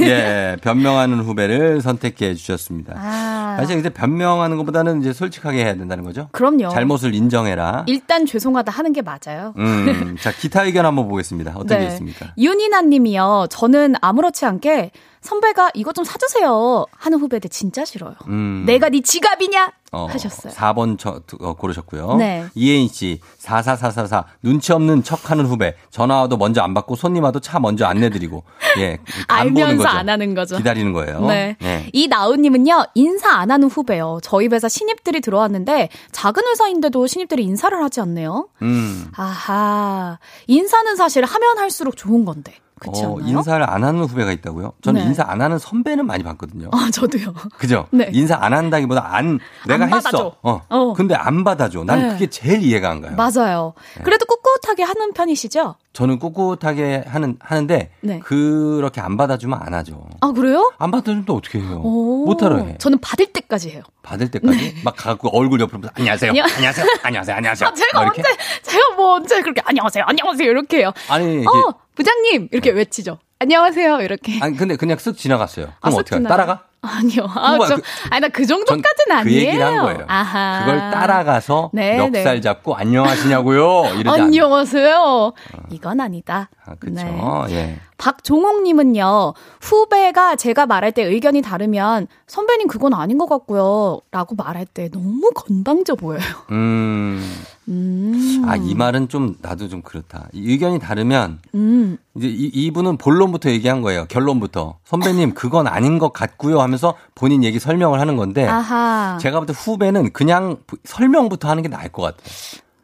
[0.00, 2.94] 예, 변명하는 후배를 선택해 주셨습니다.
[2.96, 6.28] 아, 사실 근데 변명하는 것보다는 이제 솔직하게 해야 된다는 거죠.
[6.32, 6.68] 그럼요.
[6.68, 7.84] 잘못을 인정해라.
[7.86, 9.54] 일단 죄송하다 하는 게 맞아요.
[9.56, 11.52] 음, 자 기타 의견 한번 보겠습니다.
[11.56, 12.32] 어떤 게 있습니까?
[12.36, 13.46] 윤이나 님이요.
[13.48, 14.90] 저는 아무렇지 않게
[15.26, 18.14] 선배가 이거 좀 사주세요 하는 후배들 진짜 싫어요.
[18.28, 19.72] 음, 내가 네 지갑이냐?
[19.92, 20.52] 어, 하셨어요.
[20.52, 22.16] 4번 저, 어, 고르셨고요.
[22.16, 22.46] 네.
[22.54, 27.40] 이혜인 씨 44444 눈치 없는 척 하는 후배 전화 와도 먼저 안 받고 손님 와도
[27.40, 28.42] 차 먼저 안 내드리고
[28.78, 29.88] 예간 보는 알면서 거죠.
[29.88, 30.56] 안 하는 거죠.
[30.56, 31.26] 기다리는 거예요.
[31.26, 31.56] 네.
[31.62, 31.88] 예.
[31.92, 34.18] 이 나우님은요, 인사 안 하는 후배요.
[34.22, 38.48] 저희 회사 신입들이 들어왔는데, 작은 회사인데도 신입들이 인사를 하지 않네요.
[38.62, 39.08] 음.
[39.16, 40.18] 아하.
[40.46, 42.54] 인사는 사실 하면 할수록 좋은 건데.
[42.78, 43.28] 그렇지 어, 않나요?
[43.28, 44.74] 인사를 안 하는 후배가 있다고요?
[44.82, 45.06] 저는 네.
[45.06, 46.68] 인사 안 하는 선배는 많이 봤거든요.
[46.72, 47.32] 아, 저도요.
[47.56, 47.86] 그죠?
[47.90, 48.10] 네.
[48.12, 49.92] 인사 안 한다기보다 안 내가 안.
[49.94, 50.36] 했어.
[50.42, 50.60] 어.
[50.68, 50.92] 어.
[50.92, 51.84] 근데 안 받아줘.
[51.84, 52.08] 난 네.
[52.12, 53.16] 그게 제일 이해가 안 가요.
[53.16, 53.72] 맞아요.
[53.96, 54.02] 네.
[54.02, 55.76] 그래도 꿋꿋하게 하는 편이시죠?
[55.96, 58.18] 저는 꿋꿋하게 하는 하는데 네.
[58.18, 60.06] 그렇게 안 받아주면 안 하죠.
[60.20, 60.70] 아, 그래요?
[60.78, 61.80] 안 받아주면 또 어떻게 해요?
[61.82, 62.26] 오.
[62.26, 62.76] 못하러 해.
[62.76, 63.82] 저는 받을 때까지 해요.
[64.02, 66.32] 받을 때까지 막 가고 얼굴 옆으로 안녕하세요.
[66.32, 66.86] 안녕- 안녕하세요.
[67.02, 67.36] 안녕하세요.
[67.36, 67.68] 안녕하세요.
[67.70, 68.00] 아, 제가?
[68.02, 68.22] 언제,
[68.62, 70.92] 제가 뭐 언제 그렇게, 안녕하세요, 안녕하세요, 이렇게 해요.
[71.08, 72.50] 아니 이게 어, 부장님!
[72.52, 73.18] 이렇게 외치죠.
[73.38, 74.38] 안녕하세요, 이렇게.
[74.42, 75.66] 아니 근데 그냥 쓱 지나갔어요.
[75.80, 76.24] 아, 그럼 쓱 어떻게 해요?
[76.28, 76.64] 따라가?
[76.82, 77.26] 아니요.
[77.34, 79.40] 아, 저, 그- 아니, 나그전 정도까지는 그 아니에요.
[79.40, 80.04] 얘기를 한 거예요.
[80.06, 80.60] 아하.
[80.66, 82.40] 그걸 따라가서 네, 멱살 네.
[82.40, 83.98] 잡고 안녕하시냐고요.
[83.98, 84.20] 이러지.
[84.20, 85.32] 안녕하세요.
[85.70, 86.50] 이건 아니다.
[86.64, 86.94] 아, 그쵸.
[86.94, 87.20] 네.
[87.50, 87.78] 예.
[87.98, 94.00] 박종옥님은요, 후배가 제가 말할 때 의견이 다르면, 선배님 그건 아닌 것 같고요.
[94.10, 96.20] 라고 말할 때 너무 건방져 보여요.
[96.50, 97.22] 음.
[97.68, 98.42] 음.
[98.46, 100.28] 아, 이 말은 좀, 나도 좀 그렇다.
[100.32, 101.96] 이 의견이 다르면, 음.
[102.16, 104.06] 이제 이, 이분은 본론부터 얘기한 거예요.
[104.08, 104.78] 결론부터.
[104.84, 109.18] 선배님, 그건 아닌 것 같고요 하면서 본인 얘기 설명을 하는 건데, 아하.
[109.20, 112.26] 제가 볼 때 후배는 그냥 설명부터 하는 게 나을 것 같아요.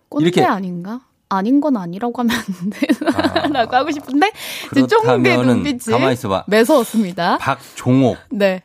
[0.09, 1.01] 꼰대 이렇게- 아닌가?
[1.33, 3.47] 아닌 건 아니라고 하면 안 되나?
[3.49, 4.31] 라고 하고 싶은데,
[4.75, 6.45] 지금 쫑대 눈빛이 가만히 있어봐.
[6.47, 7.39] 매서웠습니다.
[7.39, 8.19] 박종옥.
[8.31, 8.63] 네.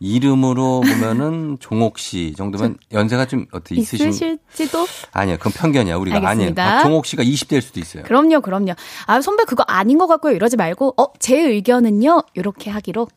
[0.00, 4.86] 이름으로 보면은 종옥 씨 정도면 연세가 좀 어떻게 있으신 있으실지도?
[5.12, 5.96] 아니요, 그건 편견이야.
[5.96, 6.16] 우리가.
[6.16, 6.64] 알겠습니다.
[6.64, 8.02] 박종옥 씨가 20대일 수도 있어요.
[8.02, 8.74] 그럼요, 그럼요.
[9.06, 10.34] 아, 선배 그거 아닌 것 같고요.
[10.34, 13.08] 이러지 말고, 어, 제 의견은요, 이렇게 하기로.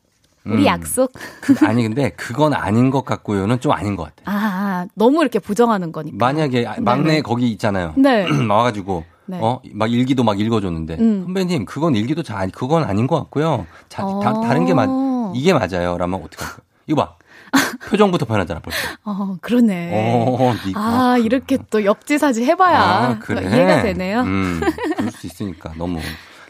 [0.49, 0.65] 우리 음.
[0.65, 1.11] 약속.
[1.41, 4.23] 그, 아니 근데 그건 아닌 것 같고요는 좀 아닌 것 같아요.
[4.37, 6.17] 아, 너무 이렇게 부정하는 거니까.
[6.17, 7.21] 만약에 아, 막내.
[7.21, 7.93] 거기 있잖아요.
[7.97, 8.25] 네.
[8.47, 9.39] 나와가지고 네.
[9.41, 11.23] 어막 일기도 막 읽어줬는데 음.
[11.25, 13.65] 선배님 그건 일기도 자 아니 그건 아닌 것 같고요.
[13.89, 14.41] 자, 다, 어.
[14.41, 14.87] 다른 게 맞
[15.35, 15.97] 이게 맞아요.
[15.97, 16.61] 라면 어떻게 할까?
[16.87, 17.13] 이거 봐.
[17.89, 18.77] 표정부터 변하잖아 벌써.
[19.05, 19.91] 어, 그러네.
[20.39, 20.79] 어, 네가.
[20.79, 23.41] 아, 이렇게 또 역지사지 해봐야 아, 그래.
[23.41, 24.21] 이해가 되네요.
[24.21, 24.61] 음,
[24.97, 25.99] 그럴 수 있으니까 너무.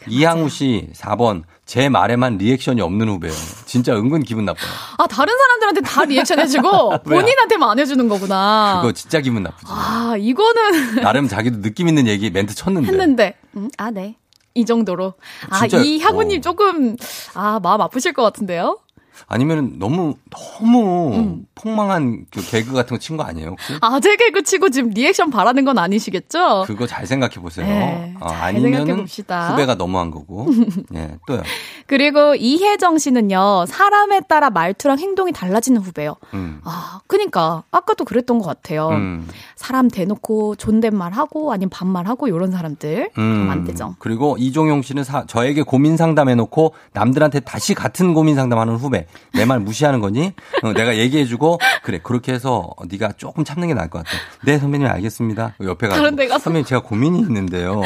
[0.06, 3.32] 이항우 씨 4번 제 말에만 리액션이 없는 후배요.
[3.66, 4.70] 진짜 은근 기분 나빠요.
[4.96, 7.02] 아, 다른 사람들한테 다 리액션 해주고?
[7.04, 8.78] 본인한테만 안 해주는 거구나.
[8.80, 9.66] 그거 진짜 기분 나쁘지.
[9.68, 12.88] 아, 이거는 나름 자기도 느낌 있는 얘기 멘트 쳤는데.
[12.88, 14.16] 했는데, 음, 아, 네.
[14.54, 15.14] 이 정도로.
[15.50, 16.96] 아, 진짜, 이 향우님 조금,
[17.34, 18.78] 아, 마음 아프실 것 같은데요?
[19.26, 21.46] 아니면 너무 너무 음.
[21.54, 23.48] 폭망한 그 개그 같은 거 친 거 아니에요?
[23.50, 23.74] 혹시?
[23.80, 26.64] 아재 개그 치고 지금 리액션 바라는 건 아니시겠죠?
[26.66, 27.66] 그거 잘 생각해 보세요.
[27.66, 29.50] 네, 어, 잘 아니면은 생각해봅시다.
[29.52, 30.48] 후배가 너무한 거고.
[30.94, 31.42] 예, 또요.
[31.86, 36.16] 그리고 이혜정 씨는요, 사람에 따라 말투랑 행동이 달라지는 후배요.
[36.34, 36.60] 음.
[36.64, 38.88] 아, 그니까, 아까도 그랬던 것 같아요.
[38.90, 39.26] 음.
[39.58, 43.10] 사람 대놓고 존댓말 하고, 아니면 반말 하고, 요런 사람들.
[43.16, 43.96] 안 되죠.
[43.98, 49.06] 그리고 이종용 씨는 사- 저에게 고민 상담해놓고 남들한테 다시 같은 고민 상담하는 후배.
[49.34, 50.32] 내 말 무시하는 거니?
[50.62, 54.10] 어, 내가 얘기해주고 그래 그렇게 해서 네가 조금 참는 게 나을 것 같아.
[54.44, 55.54] 네 선배님 알겠습니다.
[55.60, 56.00] 옆에 가서.
[56.38, 57.80] 선배님 제가 고민이 있는데요.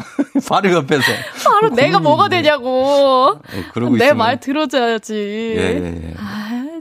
[0.48, 1.02] 바로 옆에서
[1.44, 3.34] 바로 내가 뭐가 되냐고.
[3.54, 5.14] 예, 그러고 내 있으면- 말 들어줘야지.
[5.14, 6.14] 예, 예, 예.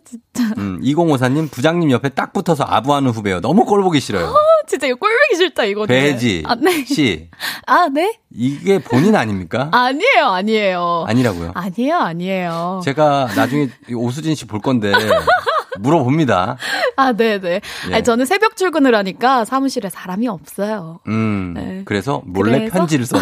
[0.07, 0.53] 아, 진짜.
[0.57, 3.41] 음, 2054님 부장님 옆에 딱 붙어서 아부하는 후배요.
[3.41, 4.27] 너무 꼴 보기 싫어요.
[4.27, 4.33] 아,
[4.67, 5.87] 진짜 이거 꼴보기 싫다, 이거는.
[5.87, 6.85] 배지 아, 네.
[6.85, 7.29] 씨
[7.67, 8.17] 아, 네?
[8.31, 9.69] 이게 본인 아닙니까?
[9.73, 11.05] 아니에요, 아니에요.
[11.07, 11.51] 아니라고요.
[11.55, 12.81] 아니에요, 아니에요.
[12.83, 14.91] 제가 나중에 이 오수진 씨 볼 건데
[15.79, 16.57] 물어봅니다.
[16.95, 17.61] 아, 네네.
[17.89, 17.93] 예.
[17.93, 20.99] 아니, 저는 새벽 출근을 하니까 사무실에 사람이 없어요.
[21.07, 21.81] 음, 네.
[21.85, 22.73] 그래서 몰래 그래서?
[22.73, 23.17] 편지를 써.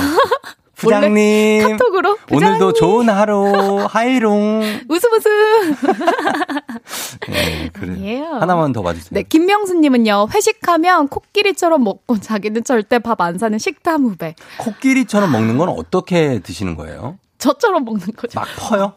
[0.86, 1.68] 부장님.
[1.78, 2.74] 카톡으로 오늘도 부장님.
[2.76, 3.86] 좋은 하루.
[3.90, 4.62] 하이롱.
[4.90, 5.76] 웃음 웃음.
[7.30, 7.92] 네, 그래.
[7.94, 8.26] 아니에요.
[8.40, 9.10] 하나만 더 봐주세요.
[9.12, 14.36] 네, 김명수님은요, 회식하면 코끼리처럼 먹고 자기는 절대 밥 안 사는 식탐 후배.
[14.60, 17.18] 코끼리처럼 먹는 건 어떻게 드시는 거예요?
[17.38, 18.40] 저처럼 먹는 거죠.
[18.40, 18.94] 막 퍼요?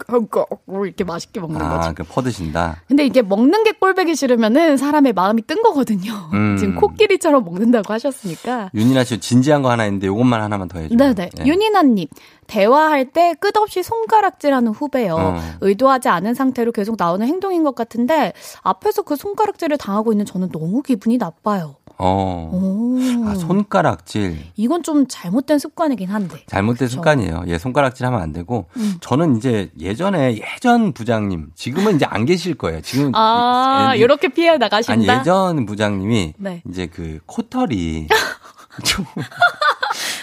[0.84, 1.94] 이렇게 맛있게 먹는 아, 거죠.
[1.94, 2.82] 그 퍼드신다.
[2.86, 6.12] 근데 이게 먹는 게 꼴배기 싫으면은 사람의 마음이 뜬 거거든요.
[6.32, 6.56] 음.
[6.56, 8.70] 지금 코끼리처럼 먹는다고 하셨으니까.
[8.74, 10.96] 윤이나 씨 진지한 거 하나 있는데 요것만 하나만 더 해줘요.
[10.96, 11.30] 네네.
[11.40, 11.44] 예.
[11.46, 12.06] 윤희나님.
[12.46, 15.14] 대화할 때 끝없이 손가락질하는 후배요.
[15.14, 15.40] 어.
[15.60, 18.32] 의도하지 않은 상태로 계속 나오는 행동인 것 같은데
[18.62, 21.76] 앞에서 그 손가락질을 당하고 있는 저는 너무 기분이 나빠요.
[22.00, 22.50] 어.
[22.52, 22.98] 오.
[23.28, 24.38] 아, 손가락질.
[24.56, 26.44] 이건 좀 잘못된 습관이긴 한데.
[26.46, 26.96] 잘못된 그쵸.
[26.96, 27.44] 습관이에요.
[27.48, 28.66] 예, 손가락질 하면 안 되고.
[28.76, 28.96] 음.
[29.00, 32.80] 저는 이제 예전에 예전 부장님, 지금은 이제 안 계실 거예요.
[32.82, 33.10] 지금.
[33.14, 35.20] 아, 이- 이렇게 피해 아니, 나가신다.
[35.20, 36.62] 예전 부장님이 네.
[36.70, 38.06] 이제 그 코털이.
[38.84, 39.04] 좀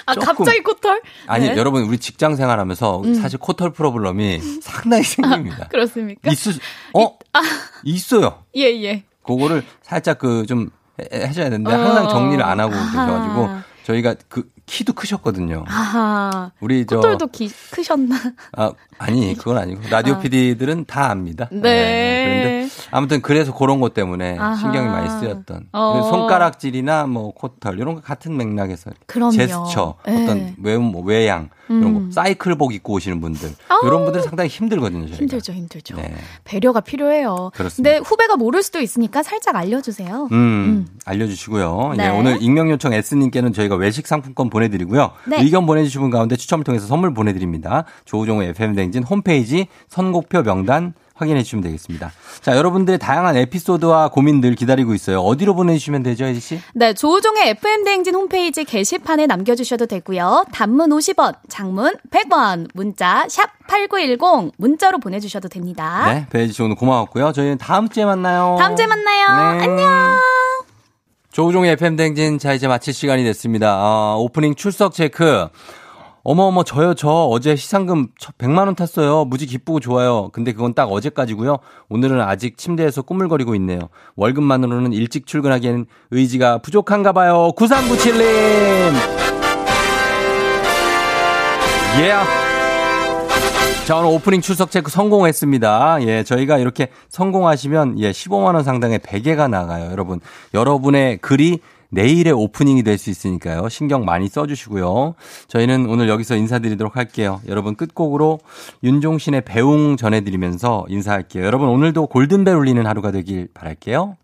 [0.06, 1.02] 아, 갑자기 코털?
[1.28, 1.58] 아니, 네.
[1.58, 3.14] 여러분, 우리 직장 생활하면서 음.
[3.16, 5.68] 사실 코털 프로블럼이 상당히 생깁니다.
[5.72, 6.32] 그렇습니까?
[6.32, 6.60] 있을, 수-
[6.94, 7.18] 어?
[7.84, 8.44] 있어요.
[8.56, 9.04] 예, 예.
[9.26, 10.70] 그거를 살짝 그 좀
[11.00, 11.78] 해줘야 되는데 어.
[11.78, 12.92] 항상 정리를 안 하고 아하.
[12.92, 13.50] 계셔가지고
[13.84, 15.64] 저희가 그 키도 크셨거든요.
[15.68, 16.52] 아하.
[16.60, 18.16] 우리 저 코털도 기, 크셨나?
[18.58, 20.20] 아, 아니 그건 아니고 라디오 아.
[20.20, 21.48] PD들은 다 압니다.
[21.52, 21.60] 네.
[21.62, 24.56] 그런데 아무튼 그래서 그런 것 때문에 아하.
[24.56, 26.02] 신경이 많이 쓰였던 어.
[26.02, 29.32] 그 손가락질이나 뭐 코털 이런 거 같은 맥락에서 그럼요.
[29.32, 30.24] 제스처 네.
[30.24, 32.06] 어떤 외, 뭐 외양 이런 음.
[32.08, 33.86] 거 사이클복 입고 오시는 분들 아우.
[33.86, 35.02] 이런 분들 상당히 힘들거든요.
[35.08, 35.18] 저희가.
[35.18, 35.96] 힘들죠, 힘들죠.
[35.98, 36.14] 네.
[36.44, 37.52] 배려가 필요해요.
[37.56, 37.92] 그렇습니다.
[37.92, 40.30] 근데 후배가 모를 수도 있으니까 살짝 알려주세요.
[40.32, 41.94] 음, 알려주시고요.
[41.98, 42.06] 네.
[42.06, 45.12] 예, 오늘 익명 요청 S님께는 저희가 외식 상품권 보내드리고요.
[45.26, 45.42] 네.
[45.42, 47.84] 의견 보내주신 분 가운데 추첨을 통해서 선물 보내드립니다.
[48.06, 52.12] 조우종의 FM댕진 홈페이지 선곡표 명단 확인해 주시면 되겠습니다.
[52.42, 55.22] 자, 여러분들의 다양한 에피소드와 고민들 기다리고 있어요.
[55.22, 56.60] 어디로 보내주시면 되죠, 혜지 씨?
[56.74, 60.46] 네, 조우종의 FM대행진 홈페이지 게시판에 남겨주셔도 되고요.
[60.52, 66.14] 단문 50원, 장문 100원, 문자 샵 8910 문자로 보내주셔도 됩니다.
[66.14, 67.32] 네, 배혜지 씨 오늘 고마웠고요.
[67.32, 68.58] 저희는 다음 주에 만나요.
[68.60, 69.58] 다음 주에 만나요.
[69.58, 69.64] 네.
[69.64, 70.45] 안녕.
[71.36, 73.74] 조우종의 FM댕진 자 이제 마칠 시간이 됐습니다.
[73.74, 75.50] 아, 오프닝 출석 체크.
[76.24, 78.08] 어머어머 저요 저 어제 시상금
[78.38, 79.26] 100만 원 탔어요.
[79.26, 80.30] 무지 기쁘고 좋아요.
[80.32, 81.58] 근데 그건 딱 어제까지고요.
[81.90, 83.80] 오늘은 아직 침대에서 꾸물거리고 있네요.
[84.16, 87.52] 월급만으로는 일찍 출근하기에는 의지가 부족한가 봐요.
[87.58, 88.24] 9397님.
[92.00, 92.45] 예.
[93.86, 96.00] 자, 오늘 오프닝 출석 체크 성공했습니다.
[96.08, 99.92] 예, 저희가 이렇게 성공하시면 예, 15만 원 상당의 베개가 나가요.
[99.92, 100.20] 여러분,
[100.56, 101.60] 여러분의 글이
[101.92, 103.70] 내일의 오프닝이 될 수 있으니까요.
[103.70, 105.14] 신경 많이 써주시고요.
[105.48, 107.42] 저희는 오늘 여기서 인사드리도록 할게요.
[107.48, 108.40] 여러분 끝곡으로
[108.84, 111.46] 윤종신의 배웅 전해드리면서 인사할게요.
[111.46, 114.18] 여러분 오늘도 골든벨 울리는 하루가 되길 바랄게요.